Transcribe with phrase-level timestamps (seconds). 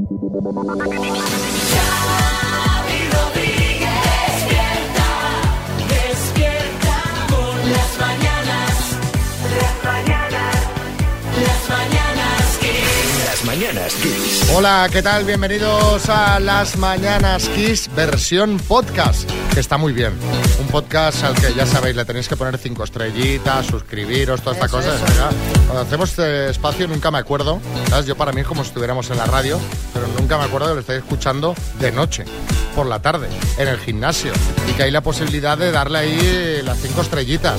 [0.00, 0.28] Yeah.
[13.68, 14.50] Mañanas Kiss.
[14.54, 15.24] Hola, ¿qué tal?
[15.24, 20.14] Bienvenidos a Las Mañanas Kiss versión podcast, que está muy bien.
[20.58, 24.66] Un podcast al que ya sabéis, le tenéis que poner cinco estrellitas, suscribiros, toda esta
[24.66, 25.30] Eso, cosa.
[25.66, 27.60] Cuando hacemos este espacio nunca me acuerdo,
[27.90, 28.06] ¿sabes?
[28.06, 29.60] Yo para mí es como si estuviéramos en la radio,
[29.92, 32.24] pero nunca me acuerdo que lo estáis escuchando de noche,
[32.74, 34.32] por la tarde, en el gimnasio,
[34.70, 37.56] y que hay la posibilidad de darle ahí las cinco estrellitas.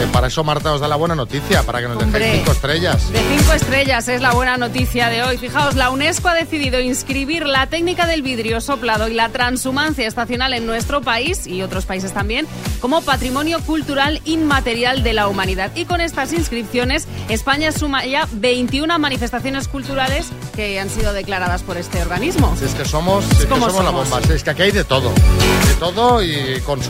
[0.00, 2.18] Que para eso Marta os da la buena noticia, para que nos Hombre.
[2.20, 3.12] dejéis cinco estrellas.
[3.12, 5.36] De cinco estrellas es la buena noticia de hoy.
[5.36, 10.54] Fijaos, la UNESCO ha decidido inscribir la técnica del vidrio soplado y la transhumancia estacional
[10.54, 12.46] en nuestro país y otros países también
[12.80, 15.70] como patrimonio cultural inmaterial de la humanidad.
[15.74, 21.76] Y con estas inscripciones, España suma ya 21 manifestaciones culturales que han sido declaradas por
[21.76, 22.56] este organismo.
[22.58, 24.08] Si es que somos, si es que como somos la somos.
[24.08, 25.10] bomba, si es que aquí hay de todo.
[25.10, 26.80] De todo y con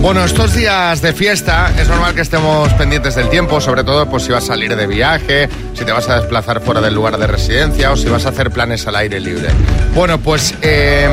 [0.00, 4.22] Bueno, estos días de fiesta es normal que estemos pendientes del tiempo, sobre todo pues
[4.22, 7.26] si vas a salir de viaje, si te vas a desplazar fuera del lugar de
[7.26, 9.48] residencia o si vas a hacer planes al aire libre.
[9.96, 11.08] Bueno, pues eh,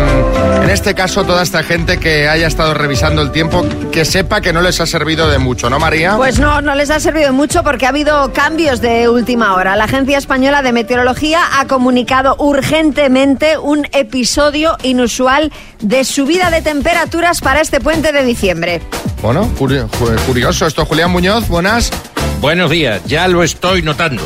[0.62, 4.54] en este caso toda esta gente que haya estado revisando el tiempo, que sepa que
[4.54, 6.16] no les ha servido de mucho, ¿no, María?
[6.16, 9.76] Pues no, no les ha servido mucho porque ha habido cambios de última hora.
[9.76, 17.42] La Agencia Española de Meteorología ha comunicado urgentemente un episodio inusual de subida de temperaturas
[17.42, 18.82] para este puente de diciembre.
[19.22, 19.50] Bueno,
[20.28, 20.86] curioso esto.
[20.86, 21.92] Julián Muñoz, buenas.
[22.42, 24.24] Buenos días, ya lo estoy notando.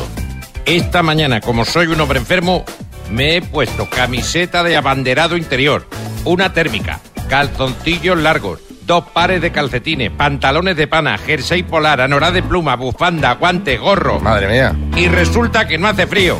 [0.66, 2.64] Esta mañana, como soy un hombre enfermo,
[3.10, 5.86] me he puesto camiseta de abanderado interior,
[6.24, 12.42] una térmica, calzoncillos largos, dos pares de calcetines, pantalones de pana, jersey polar, anorá de
[12.42, 14.20] pluma, bufanda, guante, gorro.
[14.20, 14.76] Madre mía.
[14.96, 16.38] Y resulta que no hace frío.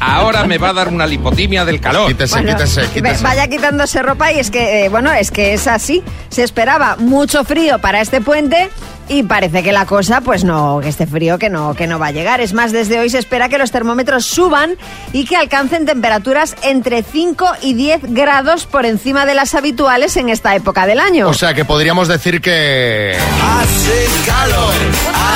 [0.00, 2.08] Ahora me va a dar una lipotimia del calor.
[2.08, 3.22] Quítese, Bueno, quítese, quítese.
[3.22, 6.02] Vaya quitándose ropa y es que, eh, bueno, es que es así.
[6.30, 8.70] Se esperaba mucho frío para este puente
[9.10, 12.06] y parece que la cosa, pues no, que este frío que no, que no va
[12.06, 12.40] a llegar.
[12.40, 14.76] Es más, desde hoy se espera que los termómetros suban
[15.12, 20.28] y que alcancen temperaturas entre 5 y 10 grados por encima de las habituales en
[20.28, 21.28] esta época del año.
[21.28, 23.18] O sea que podríamos decir que...
[23.42, 24.74] Hace calor,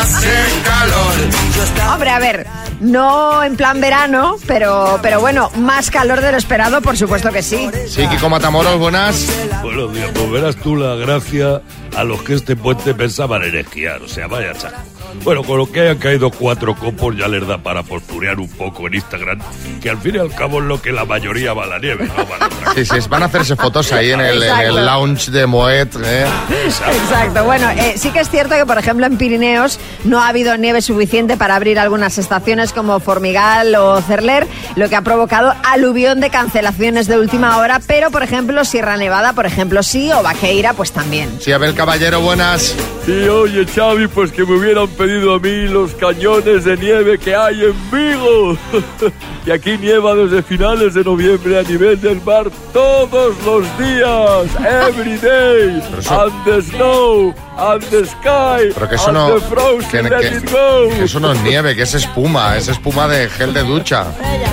[0.00, 1.92] hace calor.
[1.92, 2.46] Hombre, a ver,
[2.80, 7.42] no en plan verano, pero, pero bueno, más calor de lo esperado, por supuesto que
[7.42, 7.68] sí.
[7.88, 9.26] Sí, Kiko Matamoros, buenas.
[9.62, 11.60] Buenos días, pues verás tú la gracia
[11.96, 14.76] a los que este puente pensaban en esquiar, o sea, vaya chaco.
[15.22, 18.86] Bueno, con lo que hayan caído cuatro copos ya les da para posturear un poco
[18.88, 19.38] en Instagram,
[19.80, 22.06] que al fin y al cabo es lo que la mayoría va a la nieve,
[22.06, 24.78] no va a la Sí, sí, van a hacerse fotos ahí en el, en Exacto.
[24.78, 25.97] el lounge de Moet.
[26.04, 26.26] ¿eh?
[26.66, 27.44] Exacto.
[27.44, 30.82] Bueno, eh, sí que es cierto que, por ejemplo, en Pirineos no ha habido nieve
[30.82, 34.46] suficiente para abrir algunas estaciones como Formigal o Cerler,
[34.76, 39.32] lo que ha provocado aluvión de cancelaciones de última hora, pero, por ejemplo, Sierra Nevada,
[39.32, 41.31] por ejemplo, sí, o Vaqueira, pues también.
[41.41, 42.75] Sí, Abel Caballero, buenas.
[43.06, 47.34] Y oye, Xavi, pues que me hubieran pedido a mí los cañones de nieve que
[47.37, 48.56] hay en Vigo.
[49.47, 55.16] y aquí nieva desde finales de noviembre a nivel del mar todos los días, every
[55.19, 55.82] day.
[55.98, 59.34] Eso- And the snow, and the sky, Pero que eso and no...
[59.34, 60.88] the frozen, que- let que- it go.
[60.97, 64.06] que eso no es nieve, que es espuma, es espuma de gel de ducha.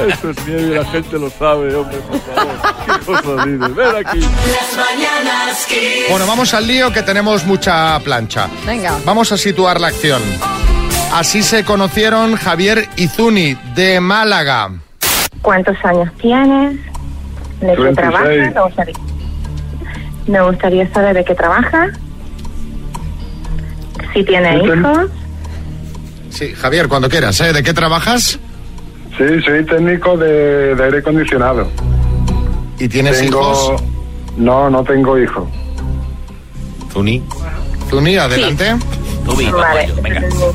[0.07, 2.51] Eso es nieve y la gente lo sabe, hombre, por favor.
[2.85, 3.75] ¿Qué cosas dices?
[3.75, 4.19] Ven aquí.
[4.19, 5.67] Las mañanas.
[6.09, 8.47] Bueno, vamos al lío que tenemos mucha plancha.
[8.65, 8.97] Venga.
[9.05, 10.21] Vamos a situar la acción.
[11.13, 14.71] Así se conocieron Javier y Zuni de Málaga.
[15.41, 16.77] ¿Cuántos años tienes?
[17.59, 17.95] ¿De qué 26.
[17.95, 18.27] trabajas?
[18.27, 18.95] Me gustaría,
[20.27, 21.87] me gustaría saber de qué trabaja.
[24.13, 25.09] Si tiene hijos.
[26.29, 27.53] Sí, Javier, cuando quieras, ¿eh?
[27.53, 28.39] ¿De qué trabajas?
[29.17, 31.69] Sí, soy técnico de, de aire acondicionado.
[32.79, 33.41] ¿Y tienes Tengo...
[33.41, 33.83] hijos?
[34.37, 35.47] No, no tengo hijos.
[36.91, 37.21] Zuni.
[37.89, 38.75] Zuni, adelante.
[39.25, 39.93] Vale.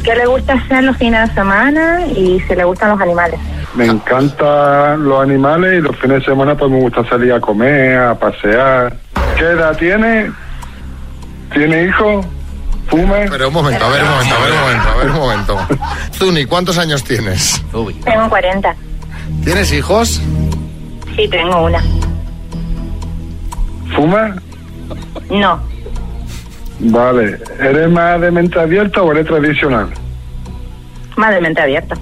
[0.03, 3.39] ¿Qué le gusta hacer los fines de semana y si le gustan los animales?
[3.75, 7.99] Me encantan los animales y los fines de semana pues me gusta salir a comer,
[7.99, 8.97] a pasear.
[9.37, 10.31] ¿Qué edad tiene?
[11.53, 12.25] ¿Tiene hijos?
[12.89, 13.27] ¿Fume?
[13.29, 15.59] Pero un momento, a ver un momento, a ver un momento, a ver un momento.
[16.13, 17.63] Zuni, ¿cuántos años tienes?
[18.05, 18.75] Tengo 40.
[19.45, 20.21] ¿Tienes hijos?
[21.17, 21.83] Sí, tengo una.
[23.95, 24.37] ¿Fuma?
[25.31, 25.61] No,
[26.79, 27.39] Vale.
[27.59, 29.89] ¿Eres más de mente abierta o eres tradicional?
[31.17, 31.97] más de mente abierta.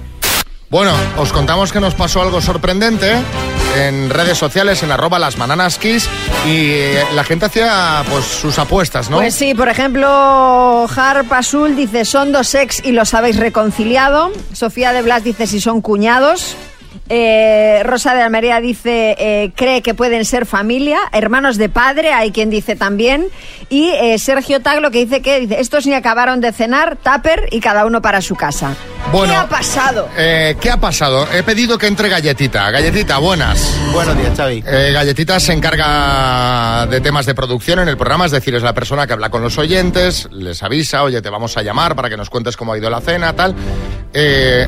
[0.69, 3.13] Bueno, os contamos que nos pasó algo sorprendente.
[3.77, 6.09] en redes sociales, en arroba las bananas kiss,
[6.45, 9.17] y eh, la gente hacía pues sus apuestas, ¿no?
[9.17, 14.31] Pues sí, por ejemplo, Harp Azul dice son dos ex y los habéis reconciliado.
[14.53, 16.55] Sofía de Blas dice si son cuñados.
[17.07, 22.31] Eh, Rosa de Almería dice eh, cree que pueden ser familia, hermanos de padre, hay
[22.31, 23.27] quien dice también.
[23.69, 27.59] Y eh, Sergio Taglo que dice que dice estos ni acabaron de cenar, tupper y
[27.59, 28.75] cada uno para su casa.
[29.11, 30.09] Bueno, ¿Qué ha pasado?
[30.17, 31.27] Eh, ¿Qué ha pasado?
[31.31, 32.71] He pedido que entre Galletita.
[32.71, 33.77] Galletita, buenas.
[33.93, 34.63] Buenos días, Xavi.
[34.65, 38.73] Eh, Galletita se encarga de temas de producción en el programa, es decir, es la
[38.73, 42.17] persona que habla con los oyentes, les avisa, oye, te vamos a llamar para que
[42.17, 43.55] nos cuentes cómo ha ido la cena, tal.
[44.13, 44.67] Eh,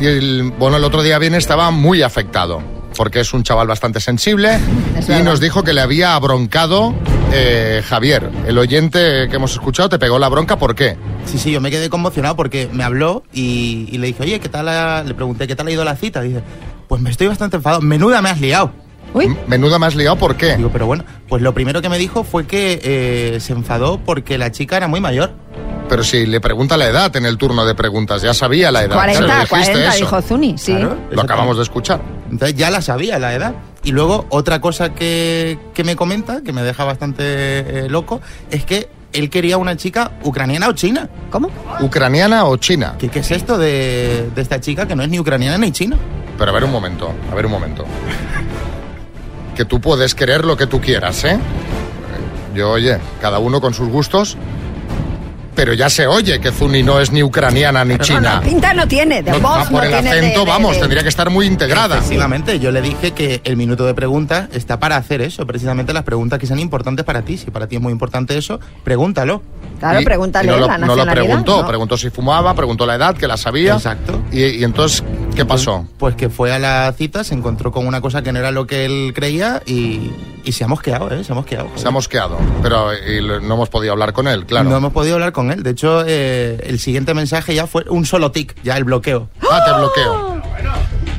[0.00, 2.60] el- bueno, el otro día bien estaba muy afectado,
[2.96, 4.54] porque es un chaval bastante sensible
[4.98, 5.24] Es y verdad.
[5.24, 6.94] nos dijo que le había abroncado
[7.32, 8.30] eh, Javier.
[8.46, 10.96] El oyente que hemos escuchado te pegó la bronca, ¿por qué?
[11.24, 14.48] Sí, sí, yo me quedé conmocionado porque me habló y, y le dije, oye, ¿qué
[14.48, 14.68] tal?
[14.68, 16.20] ha-?" Le pregunté, ¿qué tal ha ido la cita?
[16.22, 16.42] Dice,
[16.88, 17.82] pues me estoy bastante enfadado.
[17.82, 18.70] Menuda me has liado.
[19.12, 20.56] Uy, Menuda me has liado, ¿por qué?
[20.56, 24.36] Digo, pero bueno, pues lo primero que me dijo fue que eh, se enfadó porque
[24.38, 25.32] la chica era muy mayor.
[25.88, 28.96] Pero si le pregunta la edad en el turno de preguntas, ya sabía la edad.
[29.12, 29.98] Se lo 40, dijiste 40, eso.
[29.98, 30.72] dijo Zuni, sí.
[30.74, 32.00] Claro, Lo acabamos de escuchar.
[32.30, 33.54] Entonces ya la sabía la edad.
[33.84, 38.64] Y luego otra cosa que, que me comenta, que me deja bastante eh, loco, es
[38.64, 41.08] que él quería una chica ucraniana o china.
[41.30, 41.50] ¿Cómo?
[41.80, 42.96] ¿Ucraniana o china?
[42.98, 45.96] ¿Qué, qué es esto de, de esta chica que no es ni ucraniana ni china?
[46.36, 47.84] Pero a ver un momento, a ver un momento.
[49.54, 51.38] Que tú puedes querer lo que tú quieras, ¿eh?
[52.54, 54.36] Yo, oye, cada uno con sus gustos.
[55.56, 58.36] Pero ya se oye que Zuni no es ni ucraniana ni No, china.
[58.36, 60.74] no, pinta no tiene, de No, voz por no el tiene de- acento, de- vamos,
[60.74, 61.96] de- tendría que estar muy integrada.
[61.96, 66.02] Efectivamente, yo le dije que el minuto de preguntas está para hacer eso, precisamente las
[66.04, 67.38] preguntas que sean importantes para ti.
[67.38, 69.42] Si para ti es muy importante eso, pregúntalo.
[69.80, 71.24] Claro, Y- pregúntale y no lo, la no lo nacionalidad.
[71.26, 71.68] preguntó, No.
[71.68, 73.74] preguntó si fumaba, preguntó la edad, que la sabía.
[73.74, 74.20] Exacto.
[74.32, 75.02] Y, y entonces,
[75.34, 75.86] ¿qué pasó?
[75.98, 78.66] Pues que fue a la cita, se encontró con una cosa que no era lo
[78.66, 80.10] que él creía y,
[80.44, 81.24] y se ha mosqueado, ¿eh?
[81.24, 81.68] Se ha mosqueado.
[81.76, 84.68] Se ha mosqueado, pero y lo- no hemos podido hablar con él, claro.
[84.70, 85.62] No hemos podido hablar con él.
[85.62, 89.28] De hecho, eh, el siguiente mensaje ya fue un solo tic, ya el bloqueo.
[89.50, 90.42] Ah, te bloqueo.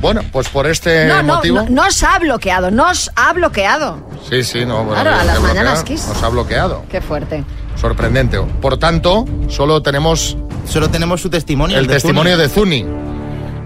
[0.00, 1.56] Bueno, pues por este No, no, motivo.
[1.62, 4.08] no, nos ha bloqueado, nos ha bloqueado.
[4.28, 4.84] Sí, sí, no.
[4.84, 6.06] Bueno, Claro, a las mañanas Kiss.
[6.06, 6.84] Nos ha bloqueado.
[6.88, 7.42] Qué fuerte.
[7.76, 8.38] Sorprendente.
[8.60, 10.36] Por tanto, solo tenemos
[10.68, 11.78] Solo tenemos su testimonio.
[11.78, 12.42] el de testimonio Zuni.
[12.42, 12.86] de Zuni.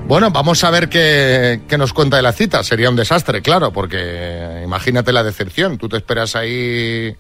[0.07, 2.63] Bueno, vamos a ver qué, qué nos cuenta de la cita.
[2.63, 5.79] Sería un desastre, claro, porque imagínate la decepción.
[5.79, 7.17] Tú te esperas ahí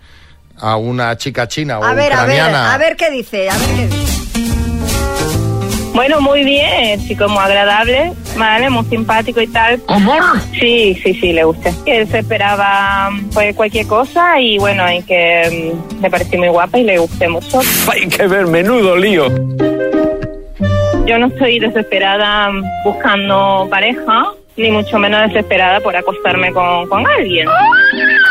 [0.61, 2.75] a una chica china o A ver, a ver, ucraniana.
[2.75, 4.13] a ver qué dice, a ver qué dice.
[5.95, 9.79] Bueno, muy bien, chico muy agradable, vale, muy simpático y tal.
[9.89, 10.23] ¿Amor?
[10.59, 11.71] Sí, sí, sí, le gusta.
[11.85, 16.79] Él se esperaba pues, cualquier cosa y bueno, y que mm, me pareció muy guapa
[16.79, 17.61] y le gusté mucho.
[17.93, 19.29] Hay que ver, menudo lío.
[21.05, 22.51] Yo no estoy desesperada
[22.85, 24.25] buscando pareja,
[24.57, 27.47] ni mucho menos desesperada por acostarme con, con alguien.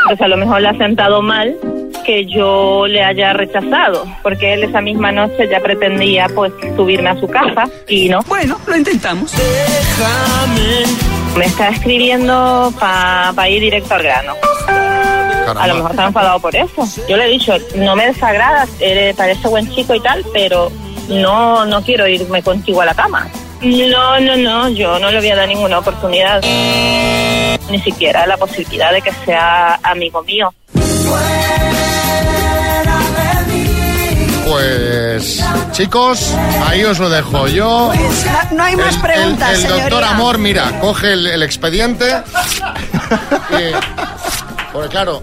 [0.03, 1.55] Entonces a lo mejor le ha sentado mal
[2.05, 7.19] que yo le haya rechazado, porque él esa misma noche ya pretendía pues subirme a
[7.19, 8.21] su casa y no.
[8.27, 9.33] Bueno, lo intentamos.
[11.37, 14.33] Me está escribiendo para ir directo al grano.
[14.65, 15.63] Caramba.
[15.63, 16.87] A lo mejor está enfadado por eso.
[17.07, 20.71] Yo le he dicho, no me desagradas, eres, parece buen chico y tal, pero
[21.09, 23.27] no, no quiero irme contigo a la cama.
[23.61, 26.41] No, no, no, yo no le voy a dar ninguna oportunidad.
[27.69, 30.51] Ni siquiera la posibilidad de que sea amigo mío.
[34.47, 36.33] Pues, chicos,
[36.65, 37.47] ahí os lo dejo.
[37.47, 37.91] Yo.
[37.93, 40.03] No, no hay más el, preguntas, el, el doctor.
[40.03, 42.11] Amor, mira, coge el, el expediente.
[43.51, 45.21] y, porque claro,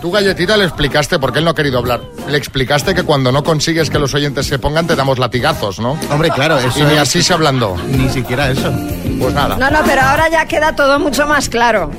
[0.00, 3.42] tú galletita le explicaste, porque él no ha querido hablar, le explicaste que cuando no
[3.42, 5.98] consigues que los oyentes se pongan te damos latigazos, ¿no?
[6.10, 7.76] Hombre, claro, eso Y ni es- así se hablando.
[7.86, 8.72] Ni siquiera eso.
[9.20, 9.56] Pues nada.
[9.56, 11.90] No, no, pero ahora ya queda todo mucho más claro.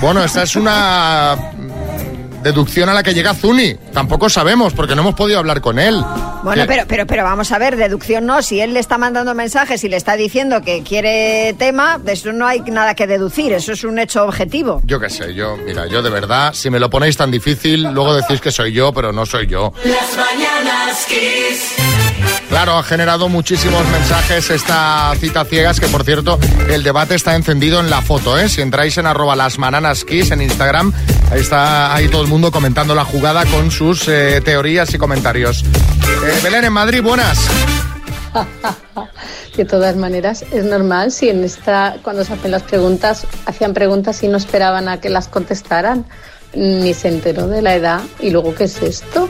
[0.00, 1.36] Bueno, esta es una
[2.46, 3.74] deducción a la que llega Zuni.
[3.92, 6.00] Tampoco sabemos, porque no hemos podido hablar con él.
[6.44, 8.40] Bueno, Que- pero, pero, pero vamos a ver, deducción no.
[8.42, 12.32] Si él le está mandando mensajes y le está diciendo que quiere tema, de eso
[12.32, 13.52] no hay nada que deducir.
[13.52, 14.80] Eso es un hecho objetivo.
[14.84, 18.14] Yo qué sé, yo, mira, yo de verdad, si me lo ponéis tan difícil, luego
[18.14, 19.72] decís que soy yo, pero no soy yo.
[19.84, 22.05] Las mañanas Kiss.
[22.48, 26.38] Claro, ha generado muchísimos mensajes esta cita ciegas, que por cierto,
[26.70, 28.48] el debate está encendido en la foto, ¿eh?
[28.48, 29.56] Si entráis en arroba las
[30.04, 30.92] kiss en Instagram,
[31.30, 35.64] ahí está ahí todo el mundo comentando la jugada con sus eh, teorías y comentarios.
[35.64, 37.38] Eh, Belén, en Madrid, buenas.
[39.56, 44.22] De todas maneras, es normal si en esta, cuando se hacen las preguntas, hacían preguntas
[44.22, 46.04] y no esperaban a que las contestaran,
[46.54, 48.00] ni se enteró de la edad.
[48.20, 49.28] Y luego, ¿qué es esto?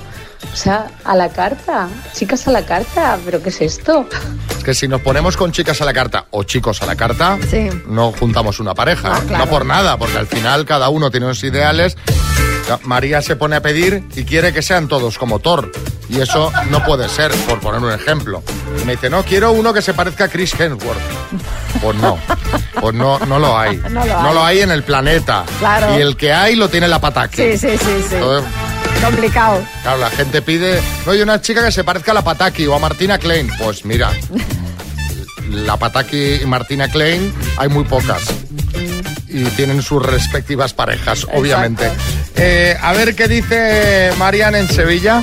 [0.53, 4.07] O sea, a la carta, chicas a la carta, pero ¿qué es esto?
[4.65, 7.69] que si nos ponemos con chicas a la carta o chicos a la carta, Sí.
[7.87, 9.11] no juntamos una pareja.
[9.11, 9.45] No, claro.
[9.45, 11.97] No por nada, porque al final cada uno tiene unos ideales.
[12.83, 15.71] María se pone a pedir y quiere que sean todos como Thor.
[16.09, 18.43] Y eso no puede ser, por poner un ejemplo.
[18.81, 20.99] Y me dice, no, quiero uno que se parezca a Chris Hemsworth.
[21.81, 22.19] Pues no,
[22.81, 23.77] pues no, no lo hay.
[23.91, 24.61] No lo hay.
[24.63, 25.45] en el planeta.
[25.61, 25.97] Claro.
[25.97, 27.37] Y el que hay lo tiene la pataki.
[27.37, 28.15] Sí, sí, sí, sí.
[28.17, 28.51] Entonces,
[29.03, 29.63] Complicado.
[29.83, 32.75] Claro, la gente pide, no hay una chica que se parezca a la Pataki o
[32.75, 33.49] a Martina Klein.
[33.59, 34.11] Pues mira,
[35.51, 38.23] la Pataki y Martina Klein hay muy pocas.
[39.29, 41.91] Y tienen sus respectivas parejas, obviamente.
[42.37, 45.23] Eh, a ver qué dice Marian en Sevilla.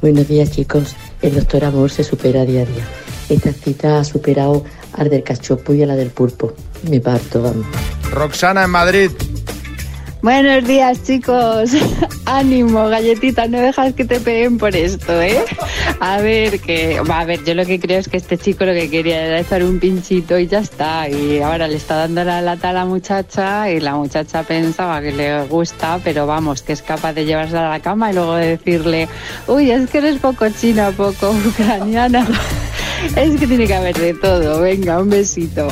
[0.00, 2.84] Buenos días chicos, el doctor Amor se supera día a día.
[3.28, 6.54] Esta cita ha superado al del cachopo y a la del pulpo.
[6.88, 7.66] Me parto, vamos.
[8.10, 9.10] Roxana en Madrid.
[10.20, 11.70] Buenos días, chicos.
[12.24, 15.44] Ánimo, galletitas, no dejas que te peguen por esto, ¿eh?
[16.00, 17.00] A ver, que.
[17.08, 19.62] A ver, yo lo que creo es que este chico lo que quería era echar
[19.62, 21.08] un pinchito y ya está.
[21.08, 25.12] Y ahora le está dando la lata a la muchacha y la muchacha pensaba que
[25.12, 28.56] le gusta, pero vamos, que es capaz de llevársela a la cama y luego de
[28.56, 29.08] decirle,
[29.46, 32.26] uy, es que eres poco china, poco ucraniana.
[33.14, 34.60] Es que tiene que haber de todo.
[34.60, 35.68] Venga, un besito.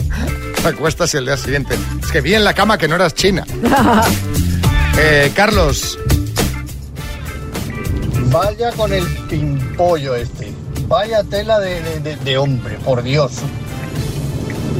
[0.66, 1.76] Te acuestas y el día siguiente.
[2.02, 3.44] Es que vi en la cama que no eras china.
[4.98, 5.96] Eh, Carlos.
[8.32, 10.50] Vaya con el pimpollo este.
[10.88, 13.32] Vaya tela de, de- de- de hombre, por Dios.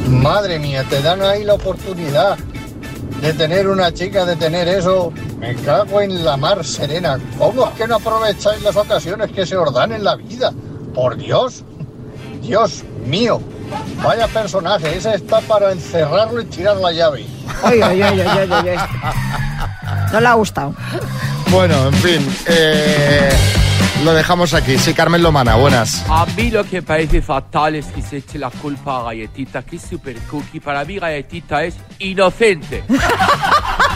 [0.09, 2.35] Madre mía, te dan ahí la oportunidad
[3.21, 5.13] de tener una chica, de tener eso.
[5.39, 7.19] Me cago en la mar serena.
[7.37, 10.51] ¿Cómo es que no aprovecháis las ocasiones que se os dan en la vida?
[10.95, 11.63] Por Dios.
[12.41, 13.39] Dios mío.
[14.03, 14.97] Vaya personaje.
[14.97, 17.25] Ese está para encerrarlo y tirar la llave.
[17.63, 18.75] Oye, oye, oye, oye, oye.
[20.11, 20.73] No le ha gustado.
[21.49, 22.35] Bueno, en fin.
[22.47, 23.29] eh,
[24.03, 24.77] lo dejamos aquí.
[24.77, 26.03] Sí, Carmen Lomana, buenas.
[26.09, 29.77] A mí lo que parece fatal es que se eche la culpa a Galletita, que
[29.77, 30.59] es super cookie.
[30.59, 32.83] Para mí Galletita es inocente.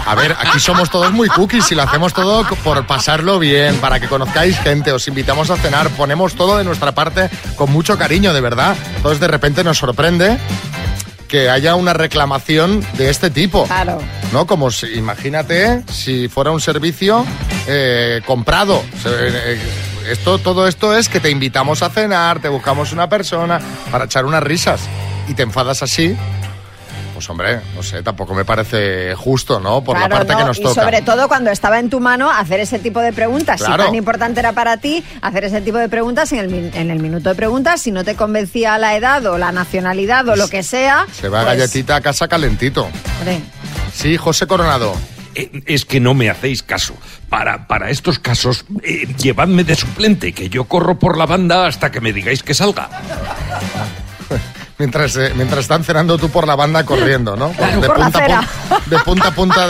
[0.06, 4.00] A ver, aquí somos todos muy cookies y lo hacemos todo por pasarlo bien, para
[4.00, 8.34] que conozcáis gente, os invitamos a cenar, ponemos todo de nuestra parte con mucho cariño,
[8.34, 8.76] de verdad.
[8.96, 10.38] Entonces de repente nos sorprende
[11.28, 13.66] que haya una reclamación de este tipo.
[13.66, 14.00] Claro.
[14.34, 14.46] ¿No?
[14.46, 17.26] Como si, imagínate si fuera un servicio
[17.68, 18.84] eh, comprado.
[19.06, 19.58] Eh,
[20.10, 24.26] esto, todo esto es que te invitamos a cenar, te buscamos una persona para echar
[24.26, 24.82] unas risas
[25.28, 26.18] y te enfadas así.
[27.22, 29.84] Pues hombre, no sé, tampoco me parece justo, ¿no?
[29.84, 30.40] Por Claro, la parte ¿no?
[30.40, 30.82] que nos y toca.
[30.82, 33.62] sobre todo cuando estaba en tu mano hacer ese tipo de preguntas.
[33.62, 33.84] Claro.
[33.84, 36.98] Si tan importante era para ti hacer ese tipo de preguntas en el, en el
[37.00, 40.64] minuto de preguntas, si no te convencía la edad o la nacionalidad o lo que
[40.64, 41.06] sea.
[41.12, 42.90] Se va pues, galletita a casa calentito.
[43.20, 43.40] hombre,
[43.94, 44.96] Sí, José Coronado.
[45.36, 46.96] Eh, Es que no me hacéis caso.
[47.30, 51.92] Para, para estos casos, eh, llevadme de suplente, que yo corro por la banda hasta
[51.92, 52.90] que me digáis que salga.
[54.82, 57.50] Mientras, eh, mientras están cenando tú por la banda corriendo, ¿no?
[57.50, 58.42] de, Por la punta a acera.
[58.68, 59.68] pun- de punta a punta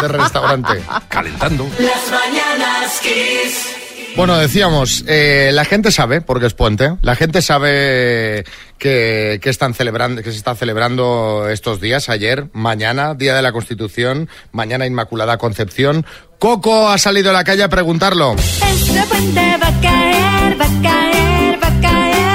[0.00, 0.82] de restaurante.
[1.10, 1.68] Calentando.
[1.78, 3.74] Las mañanas Kiss.
[4.16, 8.44] Bueno, decíamos, eh, la gente sabe, porque es puente, la gente sabe
[8.78, 13.52] que, que están celebrando, que se está celebrando estos días, ayer, mañana, Día de la
[13.52, 16.06] Constitución, mañana Inmaculada Concepción.
[16.38, 18.34] Coco ha salido a la calle a preguntarlo.
[18.34, 22.27] Este puente va a caer, va a caer, va a caer.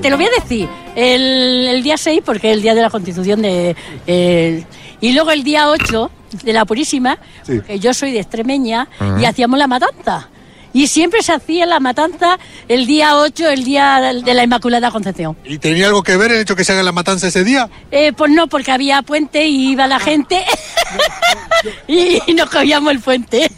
[0.00, 2.90] Te lo voy a decir, el, el día 6, porque es el día de la
[2.90, 3.76] Constitución de...
[4.06, 4.64] eh,
[5.00, 6.10] y luego el día 8
[6.44, 7.56] de la Purísima, Sí.
[7.56, 8.88] porque yo soy de Extremeña,
[9.20, 10.28] y hacíamos la matanza.
[10.72, 12.38] Y siempre se hacía la matanza
[12.68, 15.36] el día 8, el día de la Inmaculada Concepción.
[15.44, 17.68] ¿Y tenía algo que ver el hecho que se haga la matanza ese día?
[17.90, 20.44] Eh, pues no, porque había puente y iba la gente
[21.86, 23.50] y nos cogíamos el puente.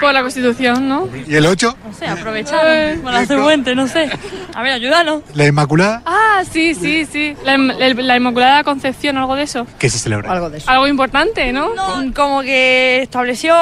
[0.00, 1.08] Por la Constitución, ¿no?
[1.26, 1.76] ¿Y el 8?
[1.84, 4.08] No sé, aprovechar para hacer puente, no sé.
[4.54, 5.22] A ver, ayúdanos.
[5.34, 6.02] ¿La Inmaculada?
[6.06, 7.34] Ah, sí, sí, sí.
[7.44, 9.66] La, la Inmaculada Concepción, algo de eso.
[9.78, 10.30] ¿Qué se celebra?
[10.30, 10.70] Algo de eso.
[10.70, 11.68] Algo importante, ¿no?
[12.14, 13.54] como que estableció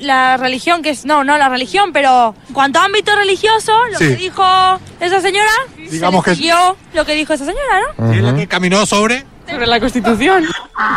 [0.00, 3.98] la religión, que es, no, no la religión, pero en cuanto a ámbito religioso, lo
[3.98, 4.08] Sí.
[4.08, 4.44] que dijo
[5.00, 5.50] esa señora,
[5.90, 8.12] Digamos se que- le siguió lo que dijo esa señora, ¿no?
[8.14, 9.24] ¿Y es la que caminó sobre?
[9.48, 10.44] Sobre la Constitución.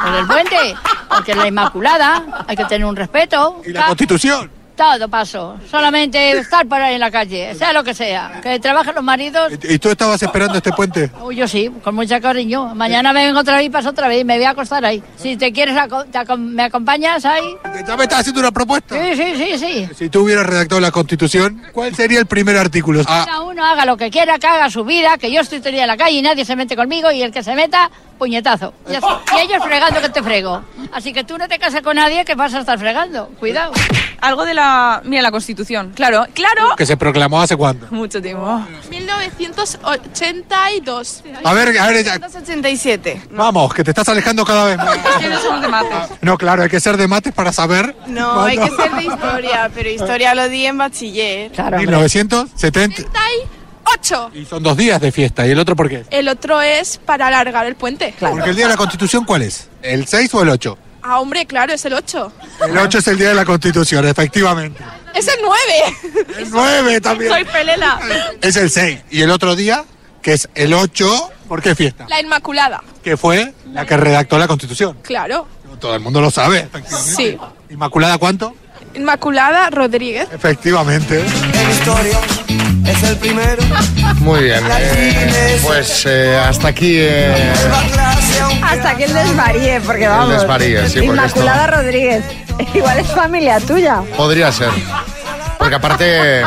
[0.04, 0.76] Por el puente,
[1.10, 3.62] porque la Inmaculada hay que tener un respeto.
[3.66, 4.52] ¿Y la Constitución?
[4.82, 8.40] Todo paso, solamente estar por ahí en la calle, sea lo que sea.
[8.42, 9.54] Que trabajen los maridos.
[9.70, 11.12] ¿Y tú estabas esperando este puente?
[11.22, 12.74] Uy, yo sí, con mucho cariño.
[12.74, 15.04] Mañana me vengo otra vez y paso otra vez y me voy a acostar ahí.
[15.18, 17.44] Si te quieres, aco- te acom- ¿me acompañas ahí?
[17.88, 18.96] ¿Ya me estás haciendo una propuesta?
[18.96, 19.90] Sí, sí, sí, sí.
[19.96, 23.04] Si tú hubieras redactado la Constitución, ¿cuál sería el primer artículo?
[23.06, 25.84] Ah, Cada uno haga lo que quiera, que haga su vida, que yo estoy día
[25.84, 28.74] en la calle y nadie se mete conmigo y el que se meta, puñetazo.
[28.90, 29.06] Y, así-
[29.38, 30.64] y ellos fregando que te frego.
[30.92, 33.28] Así que tú no te cases con nadie que vas a estar fregando.
[33.40, 33.74] Cuidado.
[34.22, 35.02] Algo de la...
[35.04, 35.92] Mira, la Constitución.
[35.96, 36.76] Claro, claro.
[36.78, 37.88] Que se proclamó hace cuánto.
[37.90, 38.64] Mucho tiempo.
[38.90, 41.24] 1982.
[41.44, 43.24] A ver, a ver, ya- 1987.
[43.32, 44.98] Vamos, que te estás alejando cada vez más.
[45.20, 46.18] Que no somos de mates.
[46.22, 47.96] No, claro, hay que ser de mates para saber.
[48.08, 51.52] No, hay que ser de historia, pero historia lo di en bachiller.
[51.78, 53.04] 1970.
[53.84, 54.32] 8.
[54.36, 55.46] Y son dos días de fiesta.
[55.46, 56.06] ¿Y el otro por qué?
[56.12, 58.14] El otro es para alargar el puente.
[58.20, 59.68] Porque el día de la Constitución, ¿cuál es?
[59.82, 60.78] ¿El 6 o el 8?
[61.04, 62.32] Ah, hombre, claro, es el 8.
[62.68, 64.84] El 8 es el día de la Constitución, efectivamente.
[65.16, 66.24] Es el 9.
[66.38, 67.32] El 9 también.
[67.32, 68.00] Soy pelela.
[68.42, 69.00] Es el 6.
[69.10, 69.84] Y el otro día,
[70.22, 72.06] que es el 8, ¿por qué fiesta?
[72.08, 72.84] La Inmaculada.
[73.04, 74.98] Que fue la que redactó la Constitución.
[75.02, 75.48] Claro.
[75.80, 77.16] Todo el mundo lo sabe, efectivamente.
[77.16, 77.38] Sí.
[77.72, 78.56] ¿Inmaculada cuánto?
[78.94, 80.28] Inmaculada Rodríguez.
[80.32, 81.24] Efectivamente.
[82.86, 83.64] Es el primero.
[84.20, 84.64] Muy bien.
[84.70, 87.54] eh, pues eh, hasta aquí eh,
[88.72, 90.30] Hasta que el desvaríe, porque vamos.
[90.34, 92.24] desvaríe, sí, porque Inmaculada Rodríguez.
[92.74, 94.02] Igual es familia tuya.
[94.16, 94.70] podría ser.
[95.58, 96.42] Porque aparte,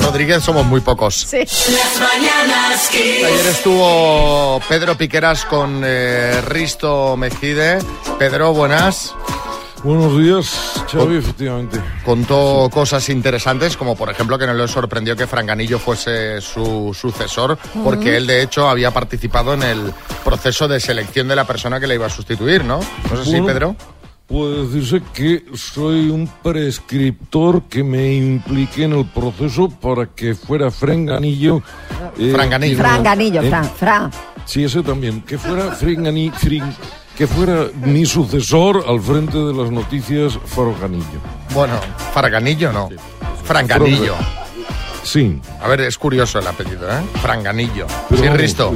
[0.00, 1.14] Rodríguez somos muy pocos.
[1.28, 1.38] Sí.
[1.38, 3.24] Las mañanas Kiss.
[3.24, 7.78] Ayer estuvo Pedro Piqueras con eh, Risto Mejide.
[8.18, 9.14] Pedro, buenas.
[9.84, 11.78] Buenos días, Xavi, efectivamente.
[12.06, 17.58] Contó cosas interesantes, como por ejemplo que no le sorprendió que Franganillo fuese su sucesor,
[17.84, 19.92] porque él de hecho había participado en el
[20.24, 22.78] proceso de selección de la persona que le iba a sustituir, ¿no?
[22.78, 23.76] ¿No es así, Bueno, Pedro?
[24.26, 30.70] Puede decirse que soy un prescriptor que me impliqué en el proceso para que fuera
[30.70, 31.62] Franganillo.
[32.18, 32.78] eh, Franganillo.
[32.78, 34.10] Franganillo, eh, Fran, Fran.
[34.46, 35.20] Sí, ese también.
[35.20, 36.74] Que fuera Frangani- Fring-
[37.16, 41.20] que fuera mi sucesor al frente de las noticias Farganillo.
[41.52, 41.74] Bueno,
[42.12, 42.88] Franganillo no.
[43.44, 44.14] Franganillo.
[45.02, 45.40] Sí.
[45.60, 47.00] A ver, es curioso el apellido, ¿eh?
[47.20, 47.86] Franganillo.
[48.08, 48.72] Pero sí, Risto.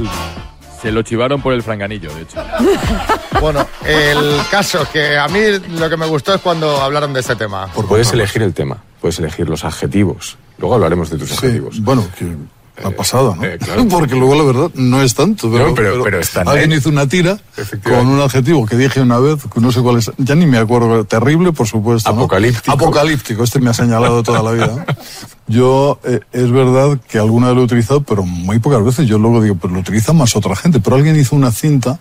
[0.81, 2.43] Se lo chivaron por el franganillo, de hecho.
[3.39, 7.37] Bueno, el caso que a mí lo que me gustó es cuando hablaron de este
[7.37, 7.67] tema.
[7.87, 10.37] Puedes elegir el tema, puedes elegir los adjetivos.
[10.57, 11.79] Luego hablaremos de tus adjetivos.
[11.81, 12.25] Bueno, que
[12.83, 13.43] ha pasado, ¿no?
[13.43, 13.87] eh, claro.
[13.89, 15.51] Porque luego la verdad no es tanto.
[15.51, 16.03] Pero, No, pero-
[16.45, 17.37] alguien hizo una tira
[17.83, 20.57] con un adjetivo que dije una vez, que no sé cuál es, ya ni me
[20.57, 22.09] acuerdo, terrible, por supuesto.
[22.11, 22.17] ¿no?
[22.19, 22.71] Apocalíptico.
[22.71, 24.85] Apocalíptico, este me ha señalado toda la vida.
[25.47, 29.07] Yo, eh, es verdad que alguna vez lo he utilizado, pero muy pocas veces.
[29.07, 30.79] Yo luego digo, pues lo utiliza más otra gente.
[30.79, 31.99] Pero alguien hizo una cinta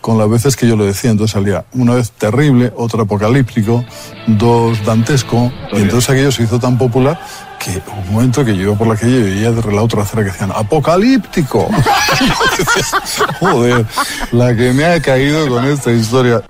[0.00, 1.10] con las veces que yo lo decía.
[1.12, 3.84] Entonces salía una vez terrible, otra apocalíptico,
[4.26, 5.52] dos dantesco.
[5.72, 7.20] Y entonces aquello se hizo tan popular
[7.58, 10.24] que un momento que yo iba por la calle y veía de la otra acera
[10.24, 11.68] que decían apocalíptico.
[13.40, 13.84] Joder,
[14.32, 16.42] la que me ha caído con esta historia.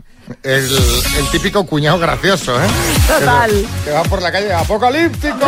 [0.42, 2.66] El, el típico cuñado gracioso, ¿eh?
[3.06, 3.50] Total.
[3.50, 5.36] Que, que va por la calle apocalíptico.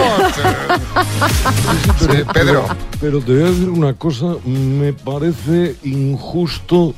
[1.99, 2.65] Sí, Pedro.
[3.01, 6.95] Pero te voy a decir una cosa, me parece injusto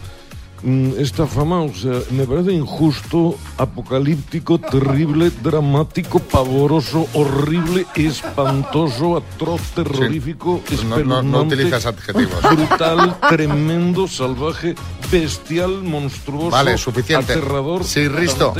[0.98, 10.62] esta fama, o sea, me parece injusto, apocalíptico, terrible, dramático, pavoroso, horrible, espantoso, atroz, terrorífico,
[10.84, 10.96] No, no, no
[11.42, 12.40] espeluznante, utilizas adjetivos.
[12.42, 14.74] brutal, tremendo, salvaje,
[15.10, 17.32] bestial, monstruoso, Vale, suficiente.
[17.32, 18.54] aterrador, Sí, Risto.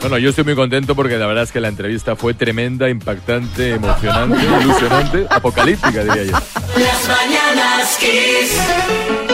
[0.00, 3.74] Bueno, yo estoy muy contento porque la verdad es que la entrevista fue tremenda, impactante,
[3.74, 6.32] emocionante, ilusionante, apocalíptica, diría yo.
[6.32, 9.29] Las mañanas Kiss.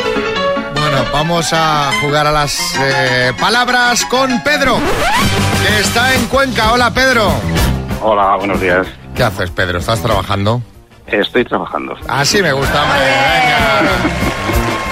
[0.97, 4.79] Bueno, vamos a jugar a las eh, palabras con Pedro,
[5.63, 6.73] que está en Cuenca.
[6.73, 7.35] Hola, Pedro.
[8.01, 8.87] Hola, buenos días.
[9.15, 9.79] ¿Qué haces, Pedro?
[9.79, 10.63] ¿Estás trabajando?
[11.07, 11.95] Estoy trabajando.
[12.09, 12.83] Así me gusta.
[12.83, 13.93] hombre, venga.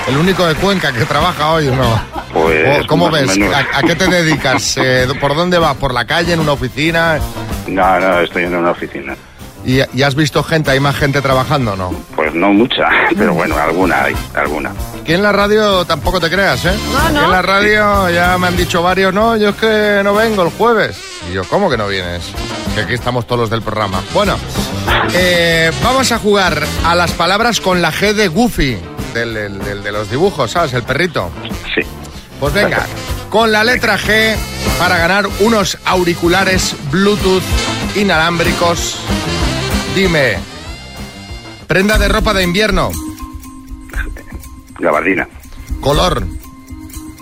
[0.09, 1.99] El único de Cuenca que trabaja hoy, ¿no?
[2.35, 3.39] Pues, ¿Cómo ves?
[3.55, 4.77] ¿A, a qué te dedicas?
[4.77, 5.75] Eh, ¿Por dónde vas?
[5.77, 6.35] ¿Por la calle?
[6.35, 7.19] ¿En una oficina?
[7.67, 9.17] No, no, estoy en una oficina.
[9.67, 10.71] ¿Y, y has visto gente?
[10.71, 11.91] ¿Hay más gente trabajando o no?
[12.15, 14.73] Pues no mucha, pero bueno, alguna hay, alguna.
[15.01, 16.75] Aquí en la radio tampoco te creas, ¿eh?
[16.93, 17.25] No, Aquí no.
[17.25, 20.51] en la radio ya me han dicho varios, no, yo es que no vengo el
[20.51, 20.99] jueves.
[21.31, 22.25] Y yo, ¿cómo que no vienes?
[22.75, 24.03] Que aquí estamos todos los del programa.
[24.13, 24.37] Bueno,
[25.15, 28.77] eh, vamos a jugar a las palabras con la G de Goofy,
[29.15, 30.75] del, del- del de los dibujos, ¿sabes?
[30.75, 31.31] El perrito.
[31.75, 31.81] Sí.
[32.41, 32.85] Pues venga,
[33.31, 34.35] con la letra G
[34.79, 37.43] para ganar unos auriculares Bluetooth
[37.97, 38.97] inalámbricos.
[39.95, 40.37] Dime,
[41.69, 42.91] prenda de ropa de invierno,
[44.81, 45.29] Gabardina,
[45.81, 46.27] color,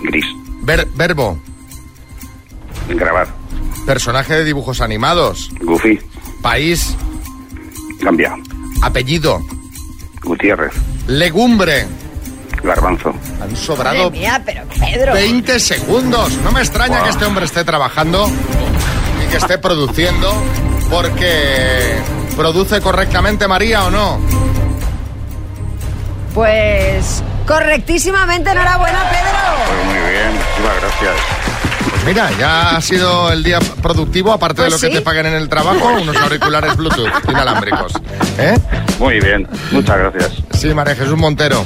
[0.02, 0.24] gris,
[0.62, 1.38] ver- verbo,
[2.88, 3.28] grabar,
[3.85, 6.00] personaje de dibujos animados, Goofy,
[6.40, 6.96] país,
[8.00, 8.35] Gambia,
[8.82, 9.40] apellido,
[10.22, 10.72] Gutiérrez,
[11.08, 11.87] legumbre.
[12.64, 15.12] Garbanzo, Han sobrado Madre mía, pero Pedro.
[15.14, 16.32] 20 segundos.
[16.44, 17.04] No me extraña Wow.
[17.04, 18.30] que este hombre esté trabajando
[19.24, 20.32] y que esté produciendo
[20.92, 21.96] porque
[22.37, 24.20] produce correctamente María o no.
[26.35, 29.38] Pues correctísimamente, enhorabuena, Pedro.
[29.66, 31.14] Pues muy bien, muchísimas gracias.
[32.05, 35.35] Mira, ya ha sido el día productivo, aparte Pues de lo que te paguen en
[35.35, 37.92] el trabajo, unos auriculares Bluetooth inalámbricos.
[38.38, 38.59] ¿Eh?
[38.98, 40.42] Muy bien, muchas gracias.
[40.52, 41.64] Sí, María Jesús Montero.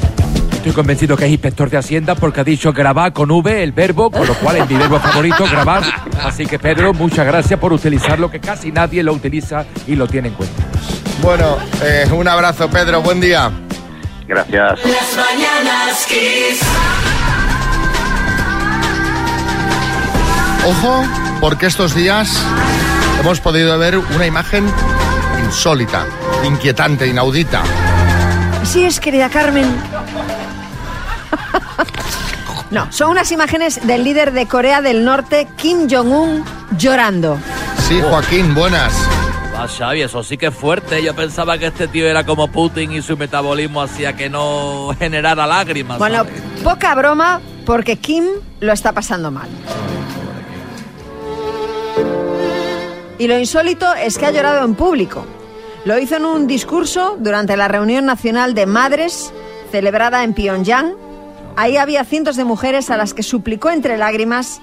[0.53, 4.11] Estoy convencido que es inspector de Hacienda porque ha dicho grabar con V el verbo,
[4.11, 5.83] con lo cual es mi verbo favorito, grabar.
[6.23, 10.29] Así que Pedro, muchas gracias por utilizarlo, que casi nadie lo utiliza y lo tiene
[10.29, 10.63] en cuenta.
[11.23, 13.51] Bueno, eh, un abrazo, Pedro, buen día.
[14.27, 14.81] Gracias.
[14.85, 16.61] Las mañanas Kiss.
[20.67, 21.05] Ojo,
[21.41, 22.43] porque estos días
[23.21, 24.67] hemos podido ver una imagen
[25.45, 26.07] insólita,
[26.45, 27.63] inquietante, inaudita.
[28.63, 29.67] Así es, querida Carmen.
[32.71, 36.45] No, son unas imágenes del líder de Corea del Norte, Kim Jong-un,
[36.77, 37.39] llorando.
[37.87, 38.93] Sí, Joaquín, buenas.
[39.57, 41.03] Ah, Xavi, eso sí que es fuerte.
[41.03, 45.47] Yo pensaba que este tío era como Putin y su metabolismo hacía que no generara
[45.47, 45.99] lágrimas.
[45.99, 46.43] Bueno, ¿sabes?
[46.63, 48.25] poca broma, porque Kim
[48.61, 49.49] lo está pasando mal.
[53.19, 55.25] Y lo insólito es que ha llorado en público.
[55.87, 59.33] Lo hizo en un discurso durante la reunión nacional de madres
[59.71, 61.06] celebrada en Pyongyang.
[61.57, 64.61] Ahí había cientos de mujeres a las que suplicó entre lágrimas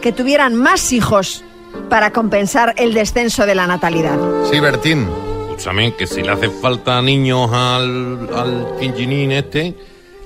[0.00, 1.44] que tuvieran más hijos
[1.90, 4.16] para compensar el descenso de la natalidad.
[4.50, 5.08] Sí, Bertín.
[5.48, 9.74] Escúchame, que si le hace falta niños al, al este,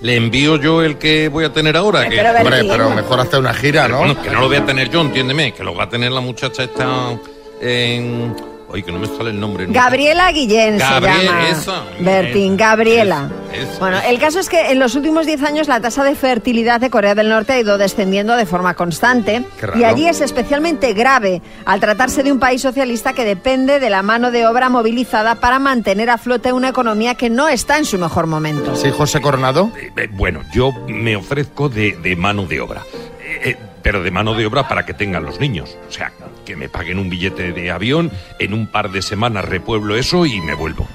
[0.03, 2.05] le envío yo el que voy a tener ahora.
[2.07, 3.99] Eh, que, pero, Hombre, pero mejor hacer una gira, Pero ¿no?
[3.99, 6.21] Bueno, que no lo voy a tener yo, entiéndeme, que lo va a tener la
[6.21, 7.17] muchacha esta
[7.61, 8.50] en...
[8.73, 9.67] Oye, que no me sale el nombre.
[9.67, 9.83] nunca.
[9.83, 11.49] Gabriela Guillén Gabriel, se llama.
[11.49, 11.83] esa.
[11.99, 13.29] Bertín, Gabriela.
[13.53, 13.79] Esa.
[13.81, 16.89] Bueno, el caso es que en los últimos 10 años la tasa de fertilidad de
[16.89, 19.45] Corea del Norte ha ido descendiendo de forma constante.
[19.77, 24.03] Y allí es especialmente grave al tratarse de un país socialista que depende de la
[24.03, 27.99] mano de obra movilizada para mantener a flote una economía que no está en su
[27.99, 28.77] mejor momento.
[28.77, 29.73] Sí, José Coronado.
[29.97, 32.83] Eh, bueno, yo me ofrezco de, de mano de obra.
[33.21, 35.77] Eh, eh, pero de mano de obra para que tengan los niños.
[35.89, 36.13] O sea,
[36.45, 40.41] que me paguen un billete de avión, en un par de semanas repueblo eso y
[40.41, 40.87] me vuelvo.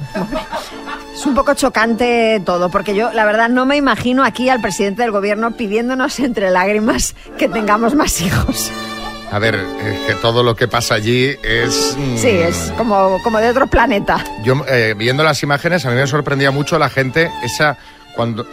[1.13, 5.01] Es un poco chocante todo, porque yo la verdad no me imagino aquí al presidente
[5.01, 8.71] del gobierno pidiéndonos entre lágrimas que tengamos más hijos.
[9.31, 11.97] A ver, es que todo lo que pasa allí es...
[11.97, 14.23] mm, Sí, es como, como de otro planeta.
[14.43, 17.77] Yo, eh, viendo las imágenes, a mí me sorprendía mucho la gente, esa...
[18.15, 18.45] cuando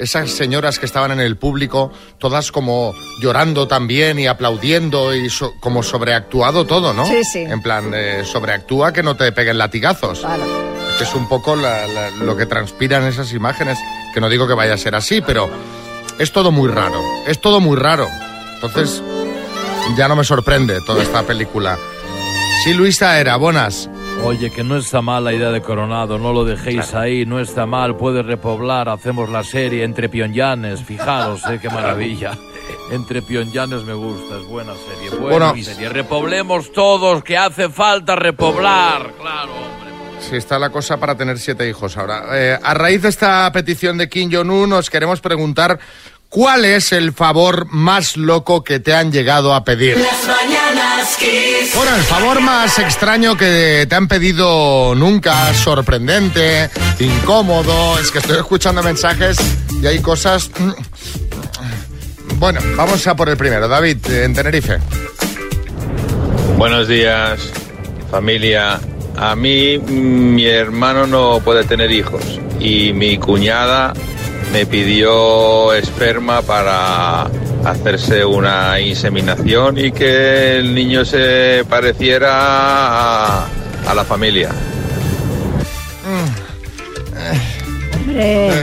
[0.00, 5.52] esas señoras que estaban en el público, todas como llorando también y aplaudiendo y so-
[5.60, 7.06] como sobreactuado todo, ¿no?
[7.06, 7.38] Sí, sí.
[7.40, 10.24] En plan, eh, sobreactúa que no te peguen latigazos.
[10.98, 13.78] Que es un poco la- la- lo que transpiran esas imágenes,
[14.12, 15.48] que no digo que vaya a ser así, pero
[16.18, 18.08] es todo muy raro, es todo muy raro.
[18.54, 19.02] Entonces,
[19.96, 21.78] ya no me sorprende toda esta película.
[22.64, 23.88] Sí, Luisa era, buenas.
[24.24, 27.66] Oye, que no está mal la idea de Coronado, no lo dejéis ahí, no está
[27.66, 32.38] mal, puede repoblar, hacemos la serie entre Pyongyanes, fijaros, eh, qué maravilla.
[32.92, 35.64] Entre Pyongyanes me gusta, es buena serie, buena Bueno.
[35.64, 35.88] serie.
[35.88, 39.52] Repoblemos todos, que hace falta repoblar, claro.
[40.20, 42.24] Sí, está la cosa para tener siete hijos ahora.
[42.32, 45.78] Eh, a raíz de esta petición de Kim Jong-un, nos queremos preguntar
[46.30, 49.98] cuál es el favor más loco que te han llegado a pedir.
[49.98, 51.74] Las mañanas Kiss.
[51.74, 58.38] Bueno, el favor más extraño que te han pedido nunca, sorprendente, incómodo, es que estoy
[58.38, 59.36] escuchando mensajes
[59.82, 60.50] y hay cosas...
[62.36, 63.68] Bueno, vamos a por el primero.
[63.68, 64.78] David, en Tenerife.
[66.56, 67.40] Buenos días,
[68.10, 68.80] familia.
[69.16, 72.22] A mí mm, mi hermano no puede tener hijos
[72.58, 73.92] y mi cuñada
[74.52, 77.28] me pidió esperma para
[77.64, 83.48] hacerse una inseminación y que el niño se pareciera a,
[83.86, 84.50] a la familia.
[87.94, 88.62] Hombre,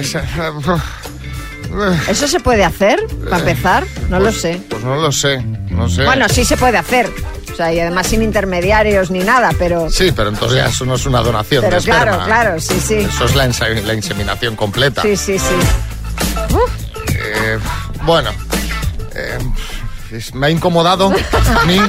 [2.10, 3.86] ¿eso se puede hacer, para empezar?
[4.10, 4.62] No lo sé.
[4.70, 6.04] Pues no lo sé, no sé.
[6.06, 7.10] Bueno, sí se puede hacer.
[7.58, 9.90] Sea, y además sin intermediarios ni nada, pero...
[9.90, 12.04] Sí, pero entonces ya eso no es una donación Pero de esperma.
[12.04, 12.94] claro, claro, sí, sí.
[12.96, 15.02] Eso es la, inse- la inseminación completa.
[15.02, 15.56] Sí, sí, sí.
[17.16, 17.58] Eh,
[18.04, 18.30] bueno,
[19.16, 19.40] eh,
[20.34, 21.12] me ha incomodado
[21.60, 21.80] a mí,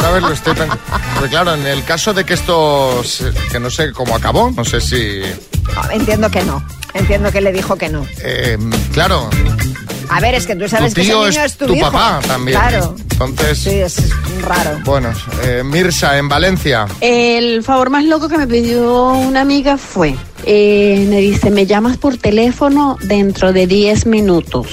[0.00, 0.22] ¿sabes?
[0.22, 0.70] Lo estoy pen-
[1.14, 4.64] Porque claro, en el caso de que esto, se- que no sé cómo acabó, no
[4.64, 5.20] sé si...
[5.74, 6.66] No, entiendo que no.
[6.94, 8.06] Entiendo que le dijo que no.
[8.22, 8.56] eh,
[8.94, 9.28] claro,
[10.08, 11.90] A ver, es que tú sabes tu que ese niño es es tu, tu hijo.
[11.90, 12.58] papá también.
[12.58, 12.94] Claro.
[13.12, 13.96] Entonces, Sí, es
[14.42, 14.78] raro.
[14.84, 15.10] bueno,
[15.44, 16.86] eh, Mirsa, en Valencia.
[17.00, 20.14] El favor más loco que me pidió una amiga fue,
[20.44, 24.66] eh, me dice, me llamas por teléfono dentro de 10 minutos,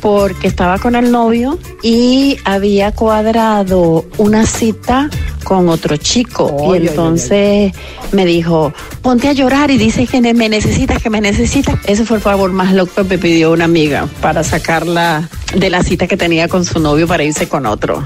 [0.00, 5.10] porque estaba con el novio y había cuadrado una cita
[5.42, 6.74] con otro chico.
[6.74, 7.72] Y entonces
[8.12, 8.72] me dijo,
[9.02, 11.78] ponte a llorar y dice que me necesitas, que me necesitas.
[11.86, 15.82] Ese fue el favor más loco que me pidió una amiga para sacarla de la
[15.82, 18.04] cita que tenía con su novio para irse con otro.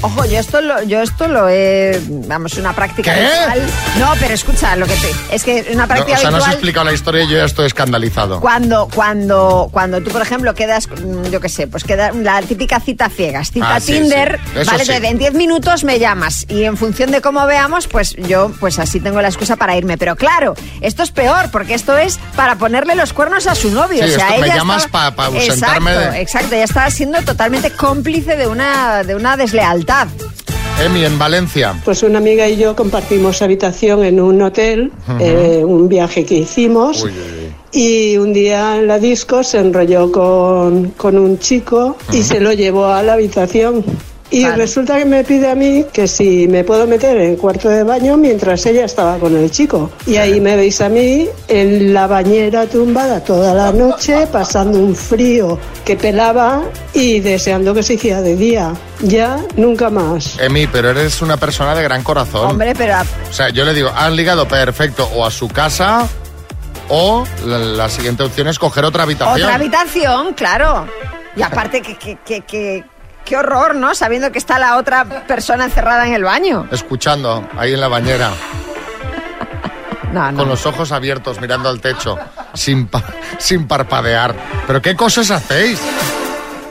[0.00, 3.26] Ojo, yo esto lo, yo esto lo he, vamos, una práctica ¿Qué?
[3.26, 3.62] habitual.
[3.98, 6.42] No, pero escucha, lo que te, es que una No, práctica o sea, no has
[6.44, 6.54] habitual.
[6.54, 8.40] explicado la historia y yo ya estoy escandalizado.
[8.40, 12.78] Cuando, cuando, cuando tú, por ejemplo, quedas, mm, yo qué sé, pues queda la típica
[12.80, 14.64] cita ciegas, cita Ah, Tinder, sí.
[14.66, 14.92] Vale, sí.
[14.92, 19.00] en 10 minutos me llamas y en función de cómo veamos, pues yo, pues así
[19.00, 19.98] tengo la excusa para irme.
[19.98, 24.04] Pero claro, esto es peor, porque esto es para ponerle los cuernos a su novio.
[24.04, 27.20] O sea, esto me ella llamas estaba- pa- ausentarme Exacto, de- exacto, ella estaba siendo
[27.22, 29.87] totalmente cómplice de una, de una deslealtad.
[30.84, 31.74] Emi, en Valencia.
[31.84, 37.06] Pues una amiga y yo compartimos habitación en un hotel, eh, un viaje que hicimos.
[37.72, 42.52] Y un día en la disco se enrolló con, con un chico y se lo
[42.52, 43.84] llevó a la habitación.
[44.30, 47.68] Y resulta que me pide a mí que si me puedo meter en el cuarto
[47.70, 49.90] de baño mientras ella estaba con el chico.
[50.06, 54.94] Y ahí me veis a mí en la bañera tumbada toda la noche, pasando un
[54.94, 56.62] frío que pelaba
[56.92, 58.74] y deseando que se hiciera de día.
[59.00, 60.38] Ya nunca más.
[60.38, 62.50] Emi, pero eres una persona de gran corazón.
[62.50, 62.96] Hombre, pero
[63.30, 66.06] O sea, yo le digo, has ligado perfecto o a su casa
[66.90, 69.40] o la, la siguiente opción es coger otra habitación.
[69.42, 70.86] Otra habitación, claro.
[71.36, 72.84] Y aparte, que, que, que, que-
[73.28, 73.94] qué horror, ¿no?
[73.94, 76.66] Sabiendo que está la otra persona encerrada en el baño.
[76.72, 78.30] Escuchando, ahí en la bañera.
[80.12, 80.38] No, no.
[80.38, 82.16] Con los ojos abiertos, mirando al techo,
[82.54, 83.04] sin, pa-
[83.38, 84.34] sin parpadear.
[84.66, 85.78] ¿Pero qué cosas hacéis?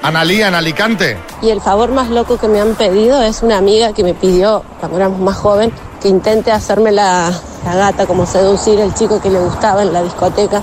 [0.01, 1.17] Analía, en Alicante.
[1.41, 4.63] Y el favor más loco que me han pedido es una amiga que me pidió,
[4.79, 7.31] cuando éramos más joven, que intente hacerme la,
[7.65, 10.61] la gata, como seducir al chico que le gustaba en la discoteca,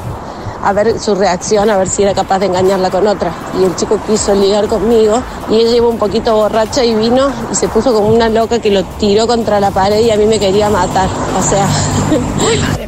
[0.64, 3.32] a ver su reacción, a ver si era capaz de engañarla con otra.
[3.60, 7.54] Y el chico quiso ligar conmigo y ella iba un poquito borracha y vino y
[7.54, 10.38] se puso como una loca que lo tiró contra la pared y a mí me
[10.38, 11.08] quería matar.
[11.38, 11.68] O sea...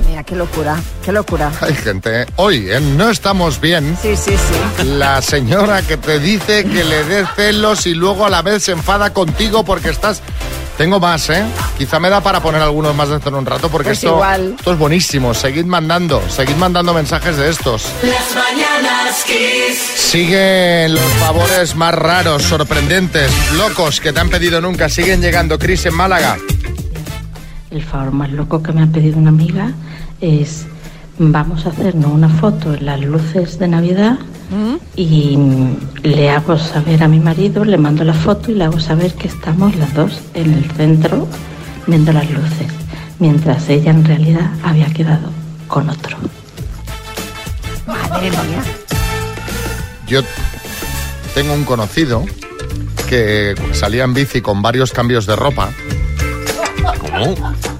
[0.26, 1.52] Qué locura, qué locura.
[1.60, 2.26] Hay gente.
[2.34, 3.96] Hoy, en No Estamos Bien.
[4.02, 4.84] Sí, sí, sí.
[4.84, 8.72] La señora que te dice que le des celos y luego a la vez se
[8.72, 10.20] enfada contigo porque estás.
[10.76, 11.44] Tengo más, ¿eh?
[11.78, 14.54] Quizá me da para poner algunos más dentro de un rato porque Pues esto, igual.
[14.58, 15.32] esto es buenísimo.
[15.32, 17.86] Seguid mandando, seguid mandando mensajes de estos.
[18.02, 19.78] Las mañanas Kiss.
[19.78, 24.88] Siguen los favores más raros, sorprendentes, locos que te han pedido nunca.
[24.88, 25.56] Siguen llegando.
[25.58, 26.36] Cris en Málaga.
[27.70, 29.70] El favor más loco que me ha pedido una amiga
[30.20, 30.66] es
[31.18, 34.18] vamos a hacernos una foto en las luces de Navidad
[34.94, 38.78] y mm, le hago saber a mi marido, le mando la foto y le hago
[38.78, 41.26] saber que estamos las dos en el centro
[41.86, 42.68] viendo las luces,
[43.18, 45.30] mientras ella en realidad había quedado
[45.66, 46.16] con otro.
[47.86, 48.62] Madre mía.
[50.06, 50.20] Yo
[51.34, 52.24] tengo un conocido
[53.08, 55.70] que salía en bici con varios cambios de ropa.
[57.00, 57.75] ¿Cómo?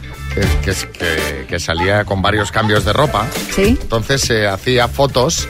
[0.63, 3.27] Que, que- salía con varios cambios de ropa.
[3.55, 3.79] Sí.
[3.81, 5.49] Entonces se hacía fotos,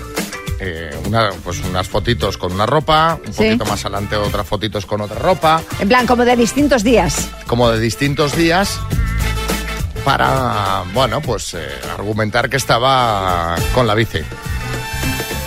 [0.60, 3.44] eh, una- pues unas fotitos con una ropa, un Sí.
[3.44, 7.28] poquito más adelante otras fotitos con otra ropa, En plan, como de distintos días.
[7.48, 8.78] como de distintos días,
[10.04, 11.66] para, bueno, pues eh,
[11.98, 14.20] argumentar que estaba con la bici.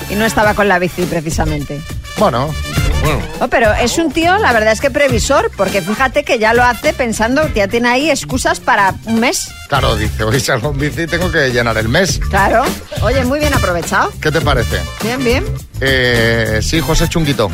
[0.10, 1.82] Y no estaba con la bici, precisamente.
[2.18, 2.54] Bueno,
[3.02, 3.20] bueno.
[3.42, 6.64] Oh, pero es un tío, la verdad es que previsor, porque fíjate que ya lo
[6.64, 9.50] hace pensando que ya tiene ahí excusas para un mes.
[9.70, 12.20] Claro, dice, hoy salgo en bici y tengo que llenar el mes.
[12.30, 12.64] Claro.
[13.02, 14.12] Oye, muy bien aprovechado.
[14.22, 14.80] ¿Qué te parece?
[15.04, 15.46] Bien, bien.
[15.80, 17.50] Eh, sí, José Chunguito.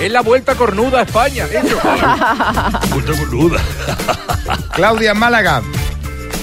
[0.00, 1.46] Es la vuelta cornuda a España.
[2.90, 3.60] Puta boluda.
[4.72, 5.62] Claudia en Málaga.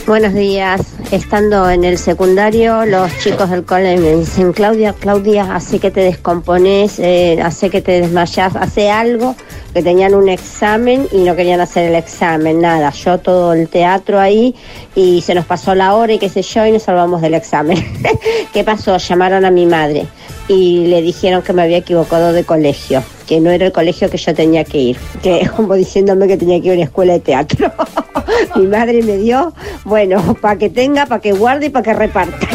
[0.06, 0.82] Buenos días.
[1.12, 6.02] Estando en el secundario, los chicos del cole me dicen, Claudia, Claudia, hace que te
[6.02, 9.34] descompones, eh, hace que te desmayas, hace algo,
[9.74, 12.90] que tenían un examen y no querían hacer el examen, nada.
[12.90, 14.54] Yo todo el teatro ahí
[14.96, 17.82] y se nos pasó la hora y qué sé yo y nos salvamos del examen.
[18.54, 18.98] ¿Qué pasó?
[18.98, 20.08] Llamaron a mi madre
[20.50, 24.18] y le dijeron que me había equivocado de colegio, que no era el colegio que
[24.18, 27.20] yo tenía que ir, que como diciéndome que tenía que ir a una escuela de
[27.20, 27.72] teatro.
[28.56, 32.38] mi madre me dio, bueno, para que tenga, para que guarde y para que reparta.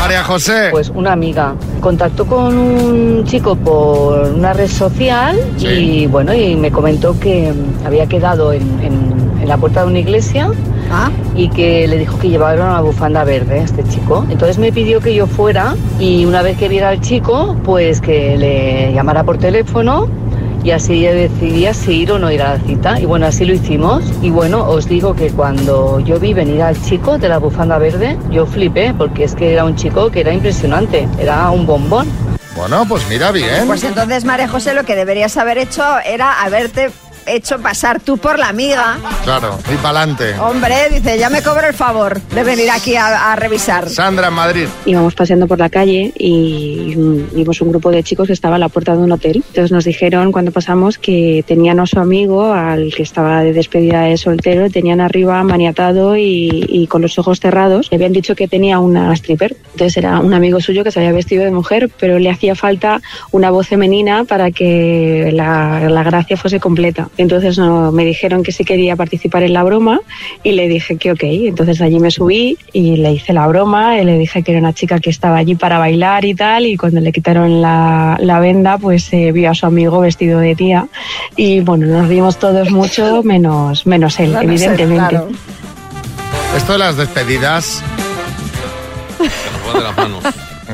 [0.00, 0.68] María José.
[0.70, 6.70] Pues una amiga contactó con un chico por una red social y bueno, y me
[6.70, 7.52] comentó que
[7.84, 10.50] había quedado en, en- en la puerta de una iglesia
[11.34, 14.26] y que le dijo que llevaba una bufanda verde este chico.
[14.30, 18.36] Entonces me pidió que yo fuera y una vez que viera al chico, pues que
[18.36, 20.08] le llamara por teléfono
[20.64, 23.00] y así ella decidía si ir o no ir a la cita.
[23.00, 24.04] Y bueno, así lo hicimos.
[24.22, 28.18] Y bueno, os digo que cuando yo vi venir al chico de la bufanda verde,
[28.30, 32.08] yo flipé, porque es que era un chico que era impresionante, era un bombón.
[32.56, 33.66] Bueno, pues mira bien.
[33.66, 36.90] Pues entonces, María José, lo que deberías haber hecho era haberte
[37.28, 38.96] hecho pasar tú por la amiga.
[39.24, 40.34] Claro, y para adelante.
[40.38, 43.88] Hombre, dice, ya me cobro el favor de venir aquí a, a revisar.
[43.88, 44.68] Sandra en Madrid.
[44.86, 46.94] Íbamos paseando por la calle y
[47.32, 49.42] vimos un grupo de chicos que estaba a la puerta de un hotel.
[49.48, 54.02] Entonces nos dijeron cuando pasamos que tenían a su amigo, al que estaba de despedida
[54.02, 57.88] de soltero, tenían arriba maniatado y, y con los ojos cerrados.
[57.90, 59.56] Le habían dicho que tenía una stripper.
[59.72, 63.00] Entonces era un amigo suyo que se había vestido de mujer, pero le hacía falta
[63.30, 67.08] una voz femenina para que la, la gracia fuese completa.
[67.18, 70.00] Entonces no, me dijeron que sí quería participar en la broma
[70.42, 71.22] y le dije que ok.
[71.22, 74.72] Entonces allí me subí y le hice la broma y le dije que era una
[74.72, 78.78] chica que estaba allí para bailar y tal y cuando le quitaron la, la venda
[78.78, 80.86] pues eh, vio a su amigo vestido de tía
[81.36, 85.08] y bueno, nos rimos todos mucho menos, menos él, Menos él, evidentemente.
[85.10, 85.28] claro.
[86.56, 87.82] Esto de las despedidas.
[89.18, 90.24] de las manos.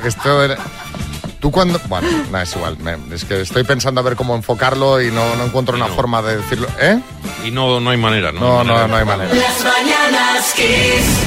[0.04, 0.56] Esto era.
[1.44, 1.78] Tú cuando.
[1.88, 2.78] Bueno, no, es igual.
[2.78, 6.22] me- es que estoy pensando a ver cómo enfocarlo y no, no encuentro una forma
[6.22, 6.66] de decirlo.
[6.80, 6.98] ¿Eh?
[7.44, 8.40] Y no, no hay manera, ¿no?
[8.40, 8.88] No, no, manera.
[8.88, 9.34] no hay manera.
[9.34, 11.18] Las mañanas Kiss.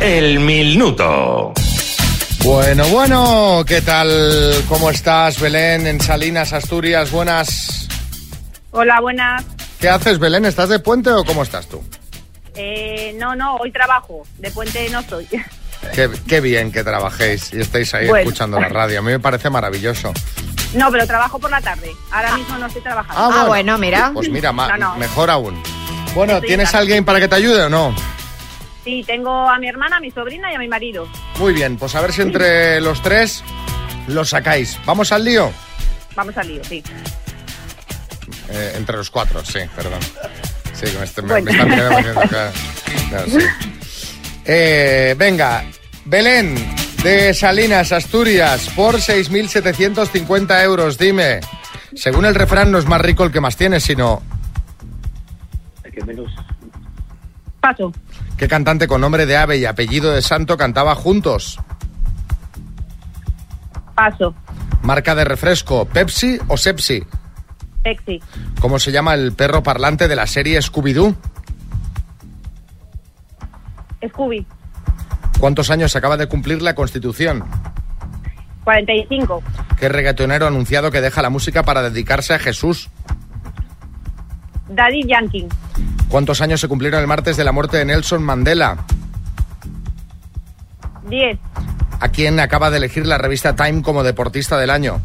[0.00, 1.54] El minuto.
[2.44, 4.08] Bueno, bueno, ¿qué tal?
[4.68, 7.10] ¿Cómo estás, Belén, en Salinas, Asturias?
[7.10, 7.88] Buenas.
[8.72, 9.42] Hola, buenas.
[9.78, 10.44] ¿Qué haces, Belén?
[10.44, 11.82] ¿Estás de puente o cómo estás tú?
[12.54, 14.22] Eh, no, no, hoy trabajo.
[14.38, 15.26] De puente no soy.
[15.94, 18.20] Qué, qué bien que trabajéis y estéis ahí Bueno.
[18.28, 18.98] escuchando la radio.
[18.98, 20.12] A mí me parece maravilloso.
[20.74, 21.90] No, pero trabajo por la tarde.
[22.12, 23.34] Ahora mismo no estoy trabajando.
[23.34, 23.78] Ah, bueno.
[24.12, 24.96] Pues mira, ma- No, no.
[24.96, 25.60] mejor aún.
[26.14, 27.94] Bueno, Estoy ¿tienes alguien para que te ayude o no?
[28.84, 31.08] Sí, tengo a mi hermana, a mi sobrina y a mi marido.
[31.38, 33.42] Muy bien, pues a ver si entre los tres
[34.06, 34.78] lo sacáis.
[34.84, 35.50] ¿Vamos al lío?
[36.14, 36.82] Vamos al lío, sí.
[38.50, 40.00] Eh, entre los cuatro, sí, perdón.
[40.80, 41.44] Sí, que me, est- me- Bueno.
[41.44, 42.52] me están mirando haciendo acá.
[43.12, 43.46] No, sí.
[44.44, 45.64] Eh, venga,
[46.04, 46.54] Belén,
[47.02, 51.40] de Salinas, Asturias, por 6.750 euros, dime.
[51.94, 54.22] Según el refrán, no es más rico el que más tiene, sino...
[57.60, 57.92] Paso.
[58.38, 61.58] ¿Qué cantante con nombre de ave y apellido de santo cantaba juntos?
[63.94, 64.34] Paso.
[64.82, 67.04] Marca de refresco, Pepsi o Sepsi.
[67.82, 68.22] Sexy.
[68.60, 71.14] ¿Cómo se llama el perro parlante de la serie Scooby-Doo?
[74.08, 74.46] Scooby.
[75.38, 77.44] ¿Cuántos años acaba de cumplir la Constitución?
[78.64, 79.42] 45.
[79.78, 82.90] ¿Qué reggaetonero ha anunciado que deja la música para dedicarse a Jesús?
[84.68, 85.48] Daddy Yankee.
[86.08, 88.76] ¿Cuántos años se cumplieron el martes de la muerte de Nelson Mandela?
[91.08, 91.38] 10.
[92.00, 95.00] ¿A quién acaba de elegir la revista Time como deportista del año?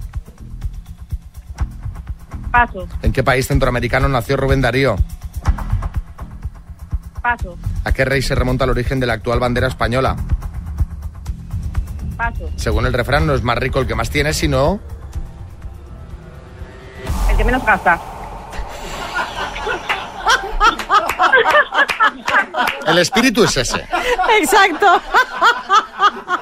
[2.55, 2.87] Paso.
[3.01, 4.95] ¿En qué país centroamericano nació Rubén Darío?
[7.21, 7.57] Paso.
[7.83, 10.15] ¿A qué rey se remonta el origen de la actual bandera española?
[12.15, 12.49] Paso.
[12.55, 14.79] Según el refrán, no es más rico el que más tiene, sino...
[17.29, 17.99] El que menos gasta.
[22.87, 23.85] El espíritu es ese.
[24.39, 25.01] Exacto.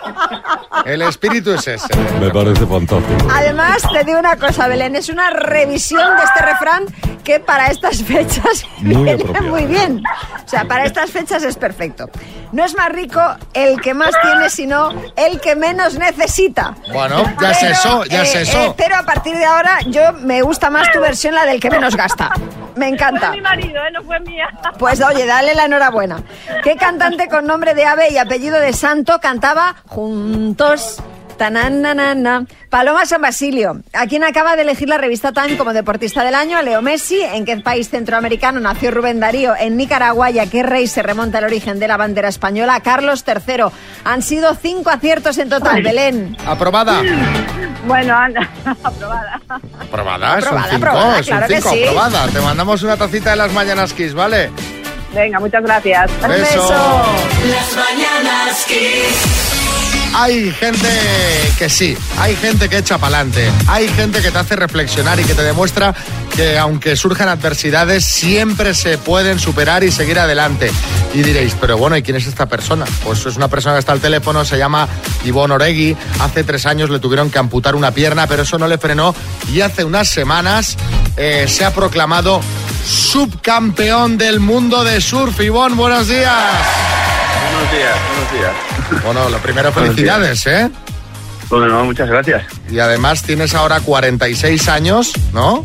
[0.86, 1.88] El espíritu es ese.
[2.20, 3.28] Me parece fantástico.
[3.34, 6.86] Además, te digo una cosa, Belén, es una revisión de este refrán
[7.24, 9.48] que para estas fechas Muy viene apropiado.
[9.48, 10.04] muy bien.
[10.46, 12.10] O sea, para estas fechas es perfecto.
[12.52, 13.22] No es más rico
[13.54, 16.76] el que más tiene, sino el que menos necesita.
[16.92, 18.58] Bueno, ya es eso, ya es eh, eso.
[18.66, 21.70] eh, pero a partir de ahora, yo me gusta más tu versión, la del que
[21.70, 22.32] menos gasta.
[22.76, 23.28] Me encanta.
[23.28, 23.92] Fue mi marido, ¿eh?
[23.92, 24.50] No fue mía.
[24.80, 26.24] Pues oye, dale la enhorabuena.
[26.64, 31.02] ¿Qué cantante con nombre de ave y apellido de santo cantaba juntos?
[31.38, 32.46] Tananana.
[32.70, 33.82] Paloma San Basilio.
[33.94, 36.58] ¿A quién acaba de elegir la revista Time como deportista del año?
[36.58, 37.22] A Leo Messi.
[37.22, 39.54] ¿En qué país centroamericano nació Rubén Darío?
[39.58, 40.32] En Nicaragua.
[40.32, 42.80] ¿Y a qué rey se remonta el origen de la bandera española?
[42.82, 43.66] Carlos III.
[44.06, 46.36] Han sido cinco aciertos en total, Belén.
[46.46, 47.02] ¿Aprobada?
[47.86, 48.50] Bueno, anda,
[48.84, 49.42] aprobada.
[49.82, 50.42] ¿Aprobada?
[50.42, 51.84] Son Aprobada, cinco, aprobada, son claro que sí.
[51.84, 52.28] aprobada.
[52.28, 54.50] Te mandamos una tacita de las Mañanas Kiss, ¿vale?
[55.14, 56.10] Venga, muchas gracias.
[56.28, 57.04] Beso.
[57.50, 59.53] Las mañanas Kiss.
[60.16, 60.90] Hay gente
[61.58, 65.34] que sí, hay gente que echa pa'lante, hay gente que te hace reflexionar y que
[65.34, 65.96] te demuestra
[66.36, 70.72] que aunque surjan adversidades, siempre se pueden superar y seguir adelante.
[71.16, 72.86] Y diréis, pero bueno, ¿y quién es esta persona?
[73.04, 74.88] Pues es una persona que está al teléfono, se llama
[75.26, 75.98] Ivonne Oregui.
[76.20, 79.16] Hace tres años le tuvieron que amputar una pierna, pero eso no le frenó.
[79.52, 80.78] Y hace unas semanas
[81.18, 82.40] eh, se ha proclamado
[82.86, 85.40] subcampeón del mundo de surf.
[85.40, 86.34] Ivonne, buenos días.
[87.52, 88.83] Buenos días, buenos días.
[89.04, 90.70] Bueno, lo primero, felicidades, ¿eh?
[91.50, 92.44] Bueno, muchas gracias.
[92.70, 95.64] y además tienes ahora 46 años, ¿no?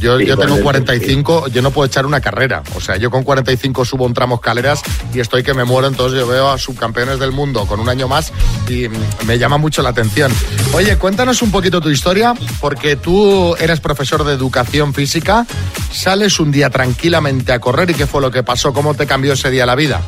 [0.00, 2.62] Yo, Sí, yo tengo 46, 45, yo no puedo echar una carrera.
[2.74, 4.82] O sea, yo con 45 subo un tramo escaleras
[5.14, 8.06] y estoy que me muero, entonces yo veo a subcampeones del mundo con un año
[8.06, 8.32] más
[8.68, 8.88] y
[9.26, 10.30] me llama mucho la atención.
[10.74, 15.46] Oye, cuéntanos un poquito tu historia, porque tú eres profesor de educación física,
[15.90, 19.32] sales un día tranquilamente a correr y qué fue lo que pasó, cómo te cambió
[19.32, 20.02] ese día la vida.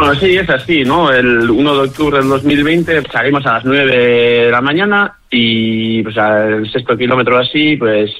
[0.00, 1.12] Bueno, sí, es así, ¿no?
[1.12, 6.16] El 1 de octubre del 2020 salimos a las 9 de la mañana y pues
[6.16, 8.10] al sexto kilómetro así, pues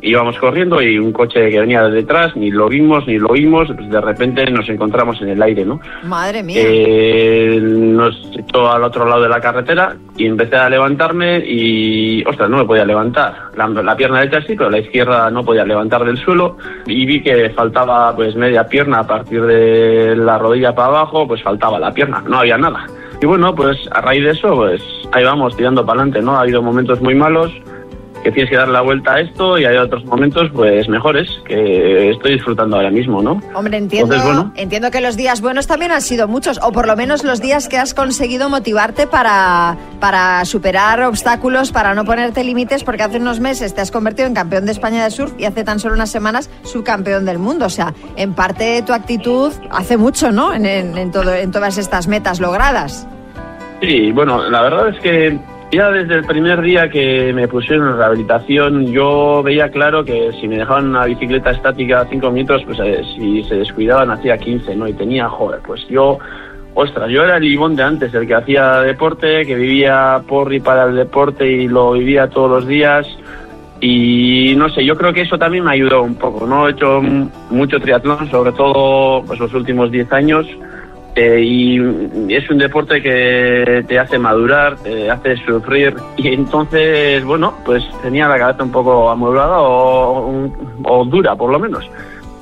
[0.00, 3.68] íbamos corriendo y un coche que venía de detrás, ni lo vimos, ni lo oímos,
[3.74, 5.80] pues de repente nos encontramos en el aire, ¿no?
[6.04, 6.62] Madre mía.
[6.64, 12.48] Eh, nos echó al otro lado de la carretera y empecé a levantarme y, ostras,
[12.48, 13.34] no me podía levantar.
[13.56, 17.22] La, la pierna derecha sí, pero la izquierda no podía levantar del suelo y vi
[17.22, 21.92] que faltaba pues media pierna a partir de la rodilla para abajo, pues faltaba la
[21.92, 22.86] pierna, no había nada.
[23.20, 24.82] Y bueno, pues a raíz de eso, pues
[25.12, 26.36] ahí vamos tirando para adelante, ¿no?
[26.36, 27.52] Ha habido momentos muy malos
[28.24, 32.10] que tienes que dar la vuelta a esto y hay otros momentos pues mejores que
[32.10, 33.40] estoy disfrutando ahora mismo, ¿no?
[33.54, 34.52] Hombre, entiendo, Entonces, bueno.
[34.56, 37.68] entiendo que los días buenos también han sido muchos, o por lo menos los días
[37.68, 43.40] que has conseguido motivarte para, para superar obstáculos, para no ponerte límites, porque hace unos
[43.40, 46.10] meses te has convertido en campeón de España de surf y hace tan solo unas
[46.10, 47.66] semanas subcampeón del mundo.
[47.66, 50.54] O sea, en parte tu actitud hace mucho, ¿no?
[50.54, 53.06] En, en- en todo, en todas estas metas logradas.
[53.82, 55.38] Sí, bueno, la verdad es que
[55.74, 60.48] ya desde el primer día que me pusieron en rehabilitación, yo veía claro que si
[60.48, 64.88] me dejaban una bicicleta estática cinco minutos, pues eh, si se descuidaban hacía 15, ¿no?
[64.88, 66.18] Y tenía, joder, pues yo,
[66.74, 70.60] ostras, yo era el Ivón de antes, el que hacía deporte, que vivía por y
[70.60, 73.06] para el deporte y lo vivía todos los días.
[73.80, 76.68] Y no sé, yo creo que eso también me ayudó un poco, ¿no?
[76.68, 77.02] He hecho
[77.50, 80.46] mucho triatlón, sobre todo pues, los últimos 10 años.
[81.16, 81.78] Eh, y
[82.34, 88.26] es un deporte que te hace madurar, te hace sufrir y entonces, bueno, pues tenía
[88.26, 90.50] la cabeza un poco amueblada o,
[90.82, 91.88] o dura por lo menos.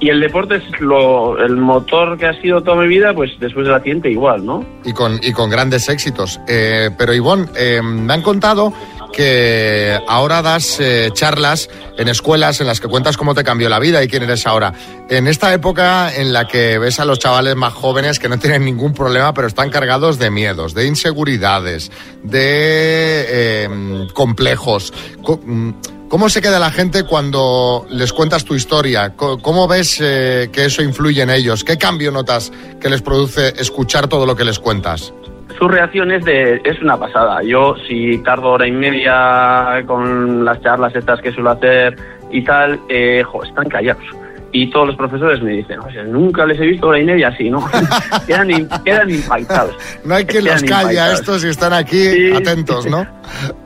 [0.00, 3.66] Y el deporte es lo, el motor que ha sido toda mi vida, pues después
[3.66, 4.64] del accidente igual, ¿no?
[4.84, 6.40] y con, y con grandes éxitos.
[6.48, 8.72] Eh, pero Ivonne, eh, me han contado
[9.12, 13.78] que ahora das eh, charlas en escuelas en las que cuentas cómo te cambió la
[13.78, 14.72] vida y quién eres ahora.
[15.08, 18.64] En esta época en la que ves a los chavales más jóvenes que no tienen
[18.64, 21.90] ningún problema, pero están cargados de miedos, de inseguridades,
[22.24, 23.68] de eh,
[24.14, 24.92] complejos.
[25.22, 25.70] Co- mm,
[26.08, 29.14] ¿Cómo se queda la gente cuando les cuentas tu historia?
[29.16, 31.64] ¿Cómo ves eh, que eso influye en ellos?
[31.64, 32.52] ¿Qué cambio notas
[32.82, 35.14] que les produce escuchar todo lo que les cuentas?
[35.62, 37.40] Su reacción es de es una pasada.
[37.44, 41.94] Yo si tardo hora y media con las charlas estas que suelo hacer
[42.32, 44.02] y tal, eh, jo, están callados.
[44.50, 47.28] Y todos los profesores me dicen, o sea, nunca les he visto hora y media
[47.28, 47.64] así, ¿no?
[48.26, 49.76] quedan, in- quedan impactados.
[50.04, 53.06] No hay quien los calle a estos y están aquí atentos, ¿no?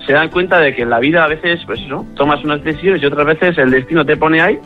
[0.06, 3.02] Se dan cuenta de que en la vida a veces, pues eso, tomas unas decisiones
[3.02, 4.58] y otras veces el destino te pone ahí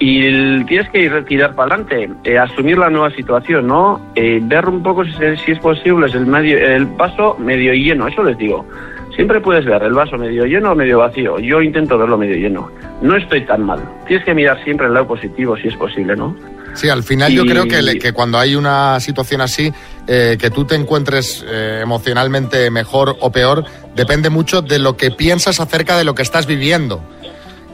[0.00, 4.00] y el- tienes que ir tirar para adelante, eh, asumir la nueva situación, ¿no?
[4.16, 5.12] Eh, ver un poco si,
[5.52, 8.66] es posible es el medio, el vaso medio lleno, eso les digo.
[9.14, 11.38] Siempre puedes ver el vaso medio lleno o medio vacío.
[11.38, 12.70] Yo intento verlo medio lleno.
[13.02, 13.80] No estoy tan mal.
[14.06, 16.34] Tienes que mirar siempre el lado positivo si es posible, ¿no?
[16.74, 19.72] Sí, al final yo creo que, le- que cuando hay una situación así,
[20.06, 23.64] eh, que tú te encuentres eh, emocionalmente mejor o peor,
[23.96, 27.02] depende mucho de lo que piensas acerca de lo que estás viviendo.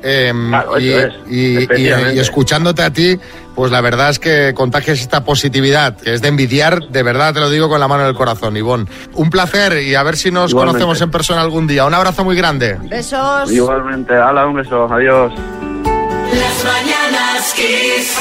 [0.08, 3.18] Em, Claro, y, es, y- y- y escuchándote a ti,
[3.56, 7.40] pues la verdad es que contagias esta positividad, que es de envidiar, de verdad te
[7.40, 8.86] lo digo con la mano en el corazón, Ivonne.
[9.14, 10.78] Un placer y a ver si nos Igualmente.
[10.78, 11.84] conocemos en persona algún día.
[11.86, 12.76] Un abrazo muy grande.
[12.88, 13.50] Besos.
[13.50, 15.32] Igualmente, hala, un beso, adiós.
[15.34, 18.16] Las mañanas Kiss.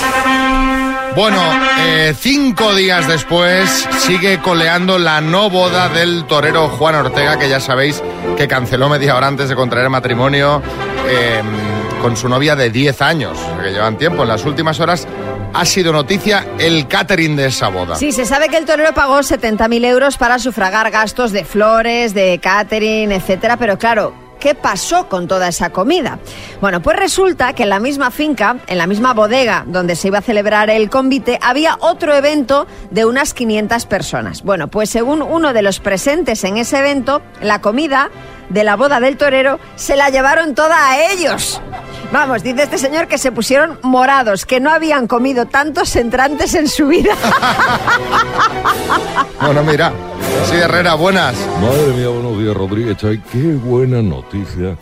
[1.16, 1.42] Bueno,
[1.80, 7.60] eh, cinco días después sigue coleando la no boda del torero Juan Ortega, que ya
[7.62, 8.04] sabéis
[8.38, 10.62] que canceló media hora antes de contraer matrimonio
[11.08, 11.42] eh,
[12.06, 14.22] con su novia de 10 años, que llevan tiempo.
[14.22, 15.08] En las últimas horas
[15.52, 17.96] ha sido noticia el catering de esa boda.
[17.96, 22.40] Sí, se sabe que el torero pagó 70.000 euros para sufragar gastos de flores, de
[22.40, 24.14] catering, etcétera, pero claro.
[24.40, 26.20] ¿Qué pasó con toda esa comida?
[26.62, 30.20] Bueno, pues resulta que en la misma finca, en la misma bodega donde se iba
[30.20, 34.44] a celebrar el convite, había otro evento de unas 500 personas.
[34.44, 38.12] Bueno, pues según uno de los presentes en ese evento, la comida
[38.50, 41.60] de la boda del torero se la llevaron toda a ellos.
[42.12, 46.68] Vamos, dice este señor que se pusieron morados, que no habían comido tantos entrantes en
[46.68, 47.16] su vida.
[49.42, 49.92] Bueno, mira,
[50.46, 51.36] sí, Herrera, buenas.
[51.62, 52.98] Madre mía, buenos días, Rodríguez.
[52.98, 54.76] Chay, qué buena noticia.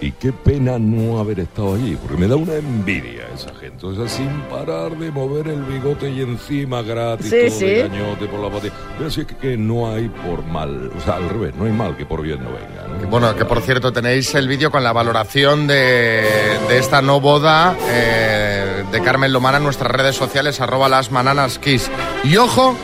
[0.00, 3.84] Y qué pena no haber estado allí, porque me da una envidia esa gente.
[3.86, 7.66] O sea, sin parar de mover el bigote y encima gratis, Sí, todo sí.
[7.66, 8.74] de gañote por la patilla.
[8.98, 11.96] Pero sí que, que no hay por mal, o sea, al revés, no hay mal
[11.96, 15.66] que por bien no venga, Bueno, que por cierto tenéis el vídeo con la valoración
[15.66, 21.10] de, de esta no boda eh, de Carmen Lomana en nuestras redes sociales, arroba las
[21.10, 21.90] mananas kiss.
[22.24, 22.76] Y ojo,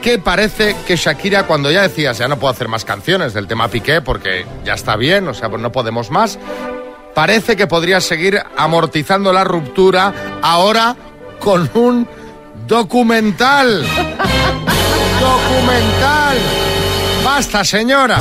[0.00, 3.68] que parece que Shakira, cuando ya decías, ya no puedo hacer más canciones del tema
[3.68, 6.38] Piqué porque ya está bien, o sea, pues no podemos más,
[7.14, 10.12] parece que podría seguir amortizando la ruptura
[10.42, 10.96] ahora
[11.38, 12.08] con un
[12.66, 13.82] documental.
[15.20, 16.38] documental.
[17.24, 18.18] Basta, señora.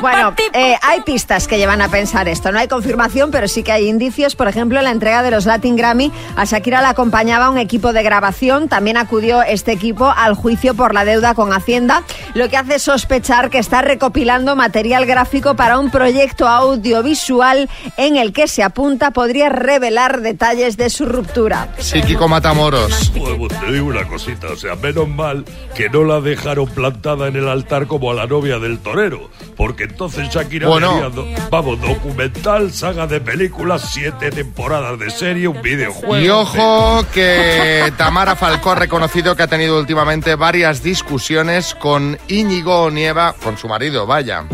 [0.00, 2.50] Bueno, eh, hay pistas que llevan a pensar esto.
[2.50, 4.34] No hay confirmación, pero sí que hay indicios.
[4.34, 7.92] Por ejemplo, en la entrega de los Latin Grammy, a Shakira la acompañaba un equipo
[7.92, 8.68] de grabación.
[8.68, 12.02] También acudió este equipo al juicio por la deuda con Hacienda,
[12.34, 18.32] lo que hace sospechar que está recopilando material gráfico para un proyecto audiovisual en el
[18.32, 21.68] que se apunta podría revelar detalles de su ruptura.
[21.78, 23.12] Sí, Kiko Matamoros.
[23.16, 25.44] Pues, pues, te digo una cosita, o sea, menos mal
[25.76, 29.30] que no la dejaron plantada en el altar como a la novia del torero,
[29.62, 30.94] porque entonces Shakira Bueno.
[30.94, 36.18] vería, do- vamos, documental, saga de películas, siete temporadas de serie, un videojuego.
[36.18, 42.90] Y ojo que Tamara Falcó ha reconocido que ha tenido últimamente varias discusiones con Íñigo
[42.90, 44.46] Nieva, con su marido, vaya.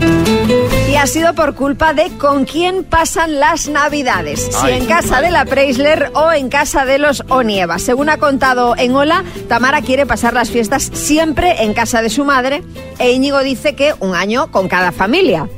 [0.90, 4.40] Y ha sido por culpa de con quién pasan las navidades.
[4.50, 4.74] Si Ay.
[4.78, 7.78] en casa de la Preisler o en casa de los Onieva.
[7.78, 12.24] Según ha contado en Hola, Tamara quiere pasar las fiestas siempre en casa de su
[12.24, 12.62] madre
[12.98, 15.48] e Íñigo dice que un año con cada familia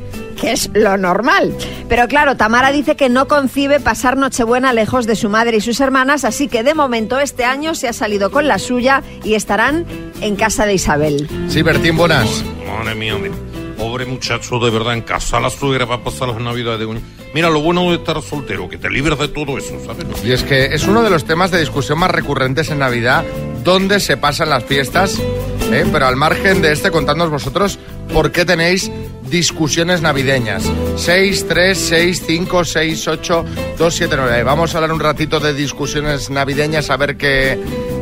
[0.40, 1.54] que es lo normal.
[1.88, 5.80] Pero claro, Tamara dice que no concibe pasar Nochebuena lejos de su madre y sus
[5.80, 9.84] hermanas, así que de momento este año se ha salido con la suya y estarán
[10.22, 11.28] en casa de Isabel.
[11.48, 12.42] Sí, Bertín, buenas.
[12.66, 13.28] Madre mía, mi
[13.76, 17.00] pobre muchacho, de verdad, en casa la suegra va a pasar las navidades de coño.
[17.34, 20.06] Mira, lo bueno de estar soltero, que te libres de todo eso, ¿sabes?
[20.24, 23.24] Y es que es uno de los temas de discusión más recurrentes en Navidad,
[23.62, 25.20] dónde se pasan las fiestas.
[25.72, 25.86] ¿eh?
[25.92, 27.78] Pero al margen de este, contadnos vosotros
[28.12, 28.90] por qué tenéis
[29.30, 30.64] discusiones navideñas.
[30.96, 33.44] 6, 3, 6, 5, 6, 8,
[33.78, 34.42] 2, 7, 9.
[34.42, 37.58] Vamos a hablar un ratito de discusiones navideñas, a ver qué,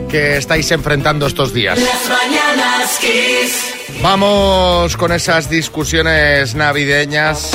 [0.08, 1.78] qué estáis enfrentando estos días.
[1.78, 3.74] Las mañanas Kiss.
[4.02, 7.50] Vamos con esas discusiones navideñas.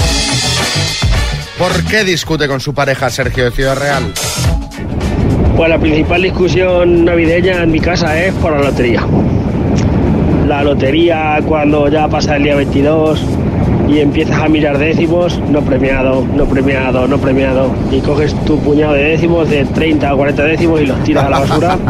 [1.57, 4.13] ¿Por qué discute con su pareja Sergio de Ciudad Real?
[5.55, 9.05] Pues la principal discusión navideña en mi casa es por la lotería.
[10.47, 13.21] La lotería cuando ya pasa el día 22
[13.94, 18.94] y empiezas a mirar décimos, no premiado, no premiado, no premiado, y coges tu puñado
[18.94, 21.78] de décimos de 30 o 40 décimos y los tiras a la basura.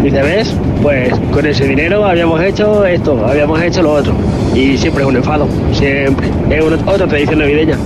[0.00, 0.56] Y dices, ¿ves?
[0.82, 4.14] Pues con ese dinero habíamos hecho esto, habíamos hecho lo otro.
[4.54, 6.28] Y siempre es un enfado, siempre.
[6.48, 7.76] Es una, otra tradición navideña.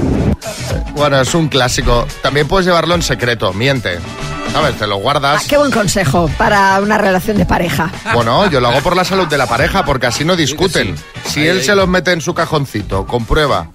[0.96, 2.06] Bueno, es un clásico.
[2.20, 4.00] También puedes llevarlo en secreto, miente.
[4.52, 4.76] ¿Sabes?
[4.78, 5.44] Te lo guardas.
[5.46, 7.90] Qué buen consejo para una relación de pareja.
[8.14, 10.96] Bueno, yo lo hago por la salud de la pareja, porque así no discuten.
[11.26, 13.68] Si él se los mete en su cajoncito, comprueba,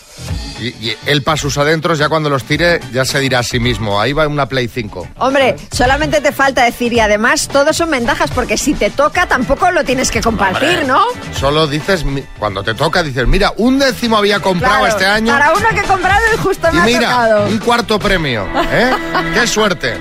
[0.60, 3.60] y, y él para sus adentros, ya cuando los tire, ya se dirá a sí
[3.60, 5.08] mismo, ahí va una Play 5.
[5.20, 9.72] Hombre, solamente te falta decir, y además todos son ventajas, porque si te toca tampoco
[9.72, 11.06] lo tienes que compartir, ¿no?
[11.40, 12.06] Solo dices,
[12.38, 15.32] cuando te toca, dices, mira, un décimo había comprado Claro, este año.
[15.32, 17.48] Para uno que he comprado y justo Y me ha mira, tocado.
[17.48, 18.92] un cuarto premio, ¿eh?
[19.34, 19.94] ¡Qué suerte!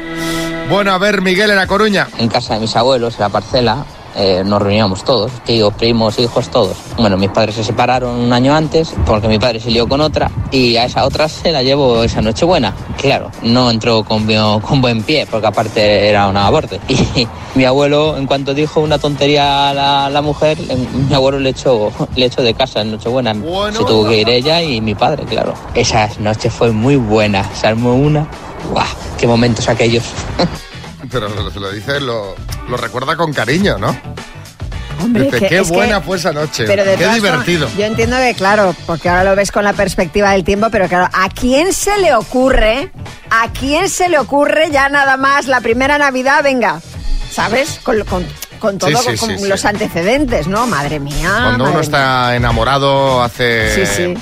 [0.68, 2.08] Bueno, a ver, Miguel, en La Coruña.
[2.18, 3.84] En casa de mis abuelos, en la parcela,
[4.16, 6.76] eh, nos reuníamos todos, tíos, primos, hijos, todos.
[6.96, 10.30] Bueno, mis padres se separaron un año antes porque mi padre se lió con otra
[10.50, 12.74] y a esa otra se la llevo esa noche buena.
[13.00, 14.26] Claro, no entró con,
[14.62, 16.80] con buen pie porque aparte era una aborte.
[17.54, 20.58] Y mi abuelo, en cuanto dijo una tontería a la, la mujer,
[21.08, 23.34] mi abuelo le echó, le echó de casa en Nochebuena.
[23.34, 25.54] Se tuvo que ir ella y mi padre, claro.
[25.74, 28.26] Esa noche fue muy buena, se armó una.
[28.70, 28.86] ¡Guau!
[29.18, 30.04] ¡Qué momentos aquellos!
[31.10, 32.34] Pero lo, lo dice, lo,
[32.68, 33.96] lo recuerda con cariño, ¿no?
[35.02, 36.64] Hombre, dice, que- qué es que- buena fue esa noche.
[36.66, 37.68] Pero de qué divertido.
[37.76, 41.08] yo entiendo que, claro, porque ahora lo ves con la perspectiva del tiempo, pero claro,
[41.12, 42.90] ¿a quién se le ocurre?
[43.30, 46.42] ¿A quién se le ocurre ya nada más la primera Navidad?
[46.42, 46.80] Venga,
[47.30, 47.80] ¿sabes?
[47.82, 48.26] Con, con-
[48.58, 49.46] con todo, Sí, sí, con, sí, sí.
[49.48, 50.66] los antecedentes, ¿no?
[50.66, 51.28] Madre mía.
[51.42, 54.14] Cuando uno madre está enamorado hace Sí, sí.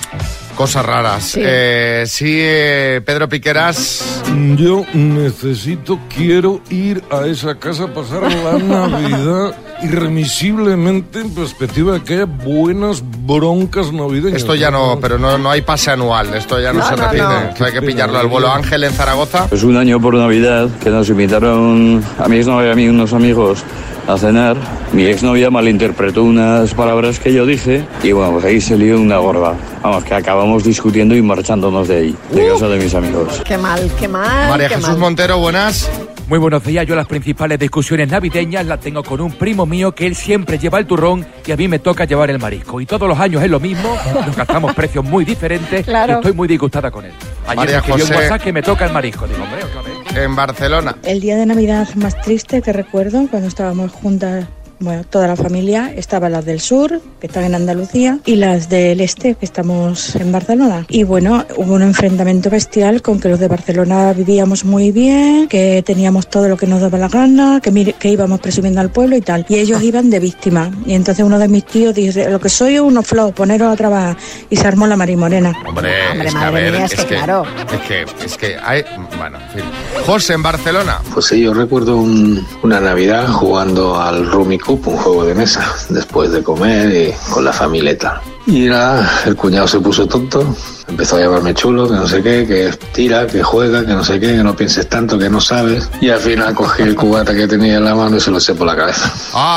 [0.56, 1.24] Cosas raras.
[1.24, 1.40] Sí.
[1.42, 4.22] Eh, sí, eh, Pedro Piqueras.
[4.56, 12.02] Yo necesito, quiero ir a esa casa a pasar la Navidad irremisiblemente en perspectiva de
[12.02, 14.36] que haya buenas broncas navideñas.
[14.38, 17.02] Esto ya no, pero no, no hay pase anual, esto ya no, No, se no,
[17.04, 17.22] repite.
[17.22, 17.38] no.
[17.50, 18.52] Esto hay que pillarlo al vuelo.
[18.52, 19.48] Ángel en Zaragoza.
[19.48, 23.64] Pues un año por Navidad que nos invitaron a exnovia y a mí unos amigos
[24.06, 24.56] a cenar.
[24.92, 29.18] Mi exnovia malinterpretó unas palabras que yo dije y bueno, pues ahí se lió una
[29.18, 29.54] gorda.
[29.82, 33.42] Vamos, que acabamos discutiendo y marchándonos de ahí, de casa de mis amigos.
[33.44, 34.48] Qué mal, qué mal.
[34.50, 34.98] María qué Jesús mal.
[34.98, 35.88] Montero, buenas.
[36.32, 36.86] Muy buenos días.
[36.86, 40.78] Yo las principales discusiones navideñas las tengo con un primo mío que él siempre lleva
[40.78, 42.80] el turrón y a mí me toca llevar el marisco.
[42.80, 46.14] Y todos los años es lo mismo, nos gastamos precios muy diferentes Claro.
[46.14, 47.12] y estoy muy disgustada con él.
[47.46, 48.14] Ayer María me escribió José.
[48.14, 49.26] en WhatsApp que me toca el marisco.
[49.26, 50.16] Digo, hombre, otra vez.
[50.24, 50.96] En Barcelona.
[51.02, 54.46] El día de Navidad más triste que recuerdo, cuando estábamos juntas,
[54.82, 59.00] bueno, toda la familia, estaban las del sur, que están en Andalucía, y las del
[59.00, 60.84] este, que estamos en Barcelona.
[60.88, 65.82] Y bueno, hubo un enfrentamiento bestial con que los de Barcelona vivíamos muy bien, que
[65.86, 69.16] teníamos todo lo que nos daba la gana, que, mire- que íbamos presumiendo al pueblo
[69.16, 69.46] y tal.
[69.48, 70.70] Y ellos iban de víctima.
[70.86, 73.76] Y entonces uno de mis tíos dice, lo que soy es unos flow, poneros a
[73.76, 74.16] trabajar.
[74.50, 75.52] Y se armó la marimorena.
[75.66, 77.44] Hombre, Hombre, es que a madre ver, mía, es que claro.
[77.72, 78.82] es que, es que hay,
[79.16, 79.70] bueno, en fin.
[80.06, 80.98] José, en Barcelona.
[81.14, 86.32] Pues sí, yo recuerdo un- una Navidad jugando al Rummy Un juego de mesa, después
[86.32, 88.22] de comer y con la familieta.
[88.41, 90.54] Y nada, el cuñado se puso tonto,
[90.88, 94.18] empezó a llamarme chulo, que no sé qué, que tira, que juega, que no sé
[94.18, 95.88] qué, que no pienses tanto, que no sabes.
[96.00, 98.54] Y al final cogí el cubata que tenía en la mano y se lo eché
[98.54, 99.10] por la cabeza.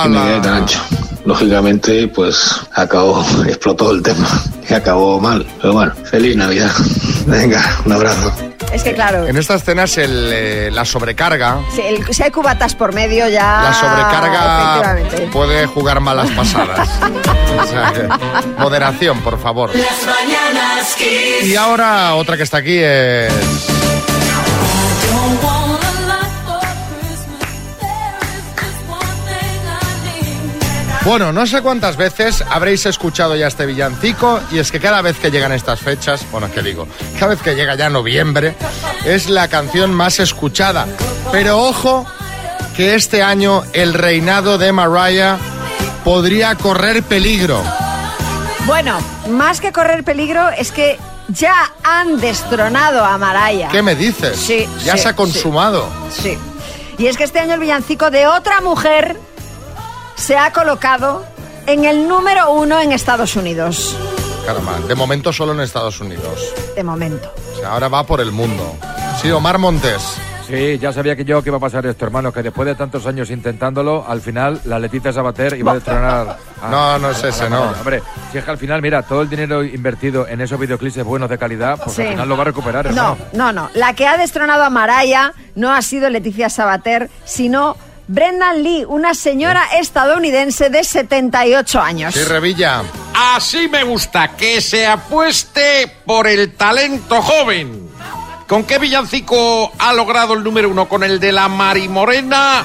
[0.05, 0.79] Y me quedé tan ancho.
[1.25, 4.27] Lógicamente, pues acabó, explotó el tema
[4.69, 5.45] y acabó mal.
[5.59, 6.71] Pero bueno, feliz Navidad.
[7.25, 8.31] Venga, un abrazo.
[8.71, 11.59] Es que claro, En esta escena es el, eh, la sobrecarga.
[11.73, 13.61] si, el- si hay cubatas por medio ya...
[13.63, 14.97] La sobrecarga
[15.31, 16.87] puede jugar malas pasadas.
[17.57, 18.61] O sea que,
[19.23, 19.71] por favor.
[21.43, 23.31] Y ahora otra que está aquí es...
[31.05, 35.17] Bueno, no sé cuántas veces habréis escuchado ya este villancico y es que cada vez
[35.19, 36.87] que llegan estas fechas, bueno, ¿qué digo?
[37.19, 38.55] Cada vez que llega ya noviembre,
[39.05, 40.87] es la canción más escuchada.
[41.31, 42.07] Pero ojo
[42.75, 45.37] que este año el reinado de Mariah
[46.03, 47.61] podría correr peligro.
[48.65, 48.97] Bueno,
[49.29, 50.97] más que correr peligro es que
[51.27, 51.53] ya
[51.83, 53.69] han destronado a Maraya.
[53.69, 54.37] ¿Qué me dices?
[54.37, 55.87] Sí, Ya sí, se ha consumado.
[56.09, 56.37] Sí.
[56.97, 59.19] Y es que este año el villancico de otra mujer
[60.15, 61.25] se ha colocado
[61.67, 63.95] en el número uno en Estados Unidos.
[64.45, 66.39] Caramba, de momento solo en Estados Unidos.
[66.75, 67.31] De momento.
[67.53, 68.75] O sea, ahora va por el mundo.
[69.21, 70.01] Sí, Omar Montes.
[70.47, 73.05] Sí, ya sabía que yo que iba a pasar esto, hermano, que después de tantos
[73.07, 76.37] años intentándolo, al final la Leticia Sabater iba a destronar.
[76.61, 77.63] a- No, no es a- a ese, no.
[77.63, 81.29] Hombre, si es que al final, mira, todo el dinero invertido en esos videoclips buenos
[81.29, 82.01] de calidad, pues Sí.
[82.03, 83.17] al final lo va a recuperar, No, hermano.
[83.33, 83.69] no, no.
[83.73, 87.75] La que ha destronado a Maraya no ha sido Leticia Sabater, sino
[88.07, 92.13] Brendan Lee, una señora estadounidense de 78 años.
[92.13, 92.83] Sí, Revilla.
[93.35, 97.84] Así me gusta, que se apueste por el talento joven.
[98.47, 100.87] ¿Con qué villancico ha logrado el número uno?
[100.87, 102.63] ¿Con el de la Marimorena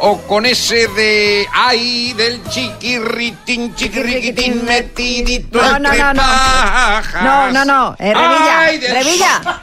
[0.00, 6.22] o con ese de ay del chiquirritín, chiquirriquitín metidito No, no, entre no, no.
[6.22, 7.22] pajas?
[7.24, 7.96] No, no, no.
[7.98, 9.62] Eh, Revilla, Ay, del- Revilla.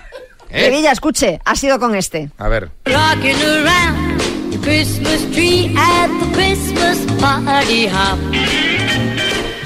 [0.50, 0.70] ¿Eh?
[0.70, 2.30] Revilla, escuche, ha sido con este.
[2.38, 2.70] A ver.
[2.86, 8.20] Rocking around the Christmas tree at the Christmas party hop.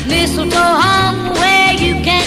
[0.08, 2.19] Mistletoe hung where you can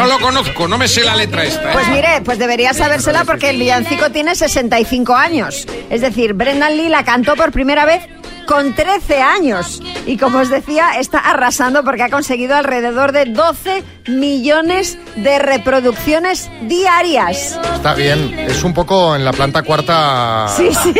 [0.00, 1.70] No lo conozco, no me sé la letra esta.
[1.70, 1.72] ¿eh?
[1.72, 5.66] Pues mire, pues debería sabérsela porque el villancico tiene 65 años.
[5.90, 8.02] Es decir, Brendan Lee la cantó por primera vez
[8.46, 9.82] con 13 años.
[10.06, 16.48] Y como os decía, está arrasando porque ha conseguido alrededor de 12 millones de reproducciones
[16.62, 17.58] diarias.
[17.74, 18.38] Está bien.
[18.38, 20.46] Es un poco en la planta cuarta.
[20.56, 20.94] Sí, sí.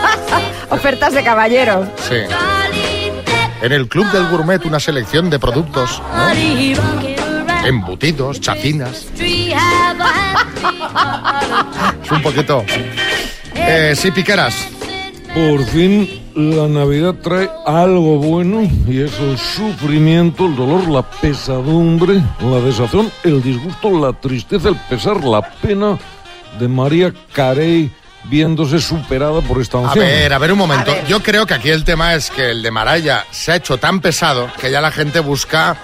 [0.70, 1.86] Ofertas de caballero.
[2.08, 2.16] Sí.
[3.62, 6.02] En el Club del Gourmet una selección de productos.
[7.64, 9.06] Embutidos, chacinas.
[12.02, 12.64] Es un poquito.
[13.54, 14.68] Eh, sí, Piqueras.
[15.34, 22.22] Por fin la Navidad trae algo bueno y es el sufrimiento, el dolor, la pesadumbre,
[22.40, 25.98] la desazón, el disgusto, la tristeza, el pesar, la pena
[26.58, 27.90] de María Carey
[28.28, 30.04] viéndose superada por esta A unción.
[30.04, 30.94] ver, a ver un momento.
[31.08, 34.00] Yo creo que aquí el tema es que el de Maraya se ha hecho tan
[34.00, 35.76] pesado que ya la gente busca.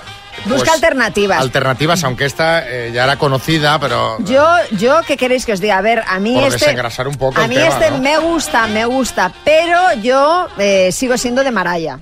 [0.47, 1.41] Busca pues, alternativas.
[1.41, 4.17] Alternativas, aunque esta eh, ya era conocida, pero.
[4.25, 5.77] Yo, yo, ¿qué queréis que os diga?
[5.79, 6.59] A ver, a mí Por este...
[6.61, 7.99] desengrasar un poco A el mí tema, este ¿no?
[7.99, 12.01] me gusta, me gusta, pero yo eh, sigo siendo de Maraya.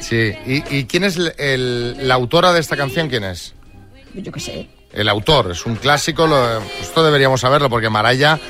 [0.00, 0.32] Sí.
[0.46, 3.08] ¿Y, y quién es el- el- la autora de esta canción?
[3.08, 3.54] ¿Quién es?
[4.14, 4.68] Yo qué sé.
[4.92, 5.52] El autor.
[5.52, 6.26] Es un clásico.
[6.26, 8.40] Lo, esto deberíamos saberlo porque Maraya,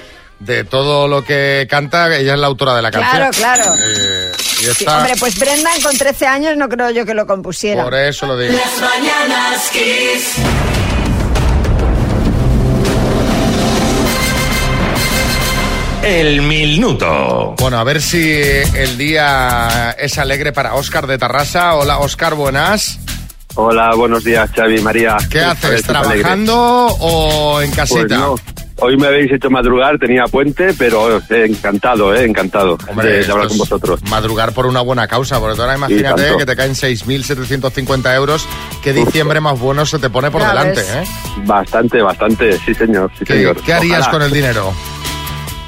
[0.40, 3.30] de todo lo que canta, ella es la autora de la canción.
[3.30, 3.74] Claro, claro.
[3.82, 7.84] Eh, y Sí, hombre, pues Brendan con 13 años no creo yo que lo compusiera.
[7.84, 8.52] por eso lo digo.
[8.54, 10.34] Las mañanas Kiss.
[16.02, 17.54] El minuto.
[17.58, 18.40] Bueno, a ver si
[18.74, 21.74] el día es alegre para Óscar de Tarrasa.
[21.74, 22.98] Hola, Óscar, buenas.
[23.54, 25.16] Hola, buenos días, Xavi, María.
[25.30, 25.64] ¿Qué haces?
[25.64, 25.82] alegre.
[25.82, 28.00] ¿Trabajando o en casita?
[28.06, 28.36] Pues no,
[28.82, 33.48] Hoy me habéis hecho madrugar, tenía puente, pero eh, encantado, eh, encantado Hombre, de, hablar
[33.48, 34.00] con vosotros.
[34.10, 36.38] Madrugar por una buena causa, porque ahora imagínate tanto.
[36.38, 38.46] que te caen 6.750 euros,
[38.82, 40.80] qué diciembre más bueno se te pone por Ya delante.
[40.80, 41.04] ¿eh?
[41.44, 43.56] Bastante, bastante, sí señor, sí ¿Qué, señor.
[43.62, 44.12] qué harías Ojalá.
[44.12, 44.72] con el dinero?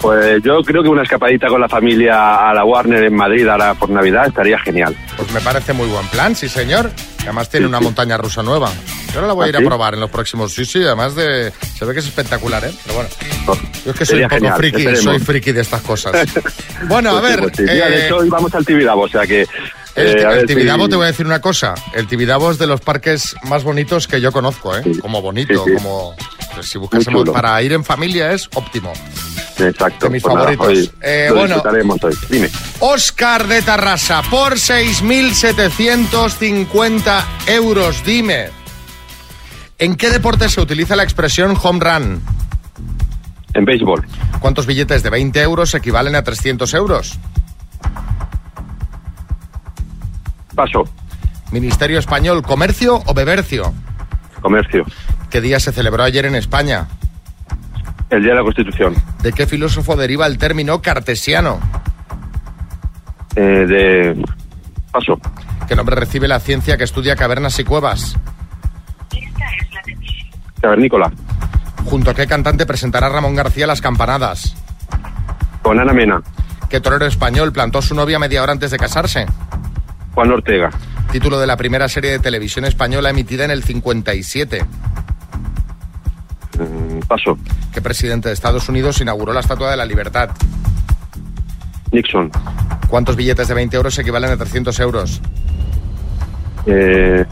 [0.03, 3.75] Pues yo creo que una escapadita con la familia a la Warner en Madrid ahora
[3.75, 4.97] por Navidad estaría genial.
[5.17, 6.91] Pues me parece muy buen plan, sí señor.
[7.21, 7.85] Además tiene Sí, una sí.
[7.85, 8.69] montaña rusa nueva.
[9.13, 10.53] Yo ahora la voy a ¿Ah, ir a probar en los próximos.
[10.53, 11.53] Sí, sí, además de.
[11.79, 12.73] Se ve que es espectacular, ¿eh?
[12.83, 13.11] Pero bueno.
[13.85, 15.05] Yo es que soy un poco genial, friki, esperemos.
[15.05, 16.13] soy friki de estas cosas.
[16.89, 17.41] bueno, a Pues ver.
[17.43, 17.63] pues sí.
[17.63, 19.47] Mira, de eh, hecho, hoy vamos al Tibidabo, o sea que...
[19.95, 21.75] El, eh, a el ver Tibidabo si- te voy a decir una cosa.
[21.95, 24.83] El Tibidabo es de los parques más bonitos que yo conozco, ¿eh?
[25.01, 25.77] Como bonito, Sí, sí.
[25.83, 26.15] como...
[26.55, 28.93] pues si buscásemos para ir en familia es óptimo.
[29.59, 30.07] Exacto.
[30.07, 30.67] de mis pues nada, favoritos.
[30.69, 31.63] hoy Eh, lo bueno.
[32.03, 32.15] hoy.
[32.31, 32.49] Dime.
[32.81, 38.49] Oscar de Tarrasa, por 6.750 euros, dime.
[39.79, 42.23] ¿En qué deporte se utiliza la expresión home run?
[43.55, 44.07] En béisbol.
[44.41, 47.19] ¿Cuántos billetes de 20 euros equivalen a 300 euros?
[50.55, 50.85] Paso.
[51.51, 53.73] Ministerio Español, ¿comercio o bebercio?
[54.41, 54.85] Comercio.
[55.31, 56.89] ¿Qué día se celebró ayer en España?
[58.11, 58.95] El Día de la Constitución.
[59.23, 61.61] ¿De qué filósofo deriva el término cartesiano?
[63.37, 64.25] Eh, de...
[64.91, 65.19] Paso.
[65.67, 68.17] ¿Qué nombre recibe la ciencia que estudia cavernas y cuevas?
[70.61, 71.11] Cavernícola.
[71.87, 74.55] ¿Junto a qué cantante presentará Ramón García las campanadas?
[75.63, 76.21] Con Ana Mena.
[76.69, 79.27] ¿Qué torero español plantó a su novia media hora antes de casarse?
[80.15, 80.71] Juan Ortega.
[81.11, 84.65] Título de la primera serie de televisión española emitida en el 57.
[86.59, 87.39] Mm, paso.
[87.73, 90.31] ¿Qué presidente de Estados Unidos inauguró la Estatua de la Libertad?
[91.91, 92.31] Nixon.
[92.89, 95.21] ¿Cuántos billetes de 20 euros equivalen a 300 euros?
[96.67, 97.25] Eh,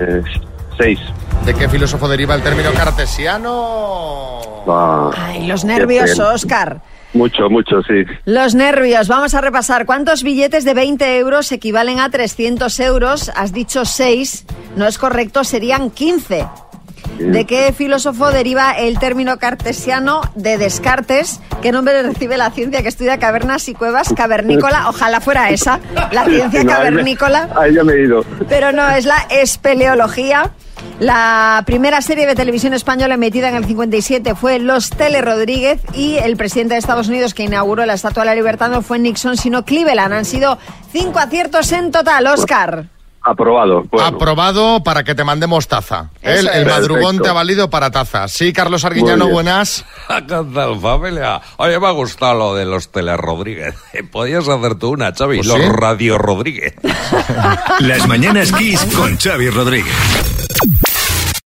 [0.78, 0.98] seis.
[1.44, 4.40] ¿De qué filósofo deriva el término cartesiano?
[4.68, 5.10] Va.
[5.16, 6.18] Ay, los nervios.
[6.18, 6.82] Oscar.
[7.12, 8.04] Mucho, mucho, sí.
[8.24, 9.08] Los nervios.
[9.08, 9.84] Vamos a repasar.
[9.86, 13.30] ¿Cuántos billetes de 20 euros equivalen a 300 euros?
[13.34, 14.44] Has dicho 6.
[14.76, 16.46] No es correcto, serían 15.
[17.18, 21.40] ¿De qué filósofo deriva el término cartesiano de Descartes?
[21.60, 24.10] ¿Qué nombre recibe la ciencia que estudia cavernas y cuevas?
[24.16, 24.88] Cavernícola.
[24.88, 25.80] Ojalá fuera esa,
[26.12, 27.48] la ciencia No, ahí me- cavernícola.
[27.56, 28.24] Ahí ya me he ido.
[28.48, 30.50] Pero no, es la espeleología.
[31.00, 36.18] La primera serie de televisión española emitida en el 57 fue Los Tele Rodríguez y
[36.18, 39.38] el presidente de Estados Unidos que inauguró la Estatua de la Libertad no fue Nixon,
[39.38, 40.12] sino Cleveland.
[40.12, 40.58] Han sido
[40.92, 42.84] cinco aciertos en total, Oscar.
[43.22, 43.84] Aprobado.
[43.90, 44.08] Bueno.
[44.08, 46.10] Aprobado para que te mandemos taza.
[46.20, 47.22] El, madrugón Perfecto.
[47.22, 48.28] te ha valido para taza.
[48.28, 49.86] Sí, Carlos Arguiñano, buenas.
[50.06, 51.40] ¿Qué tal, familia?
[51.56, 53.74] Oye, me ha gustado lo de los Tele Rodríguez.
[54.12, 55.36] Podías hacer tú una, Xavi.
[55.36, 55.68] Pues los sí.
[55.68, 56.74] Radio Rodríguez.
[57.80, 60.39] Las mañanas Kiss con Xavi Rodríguez.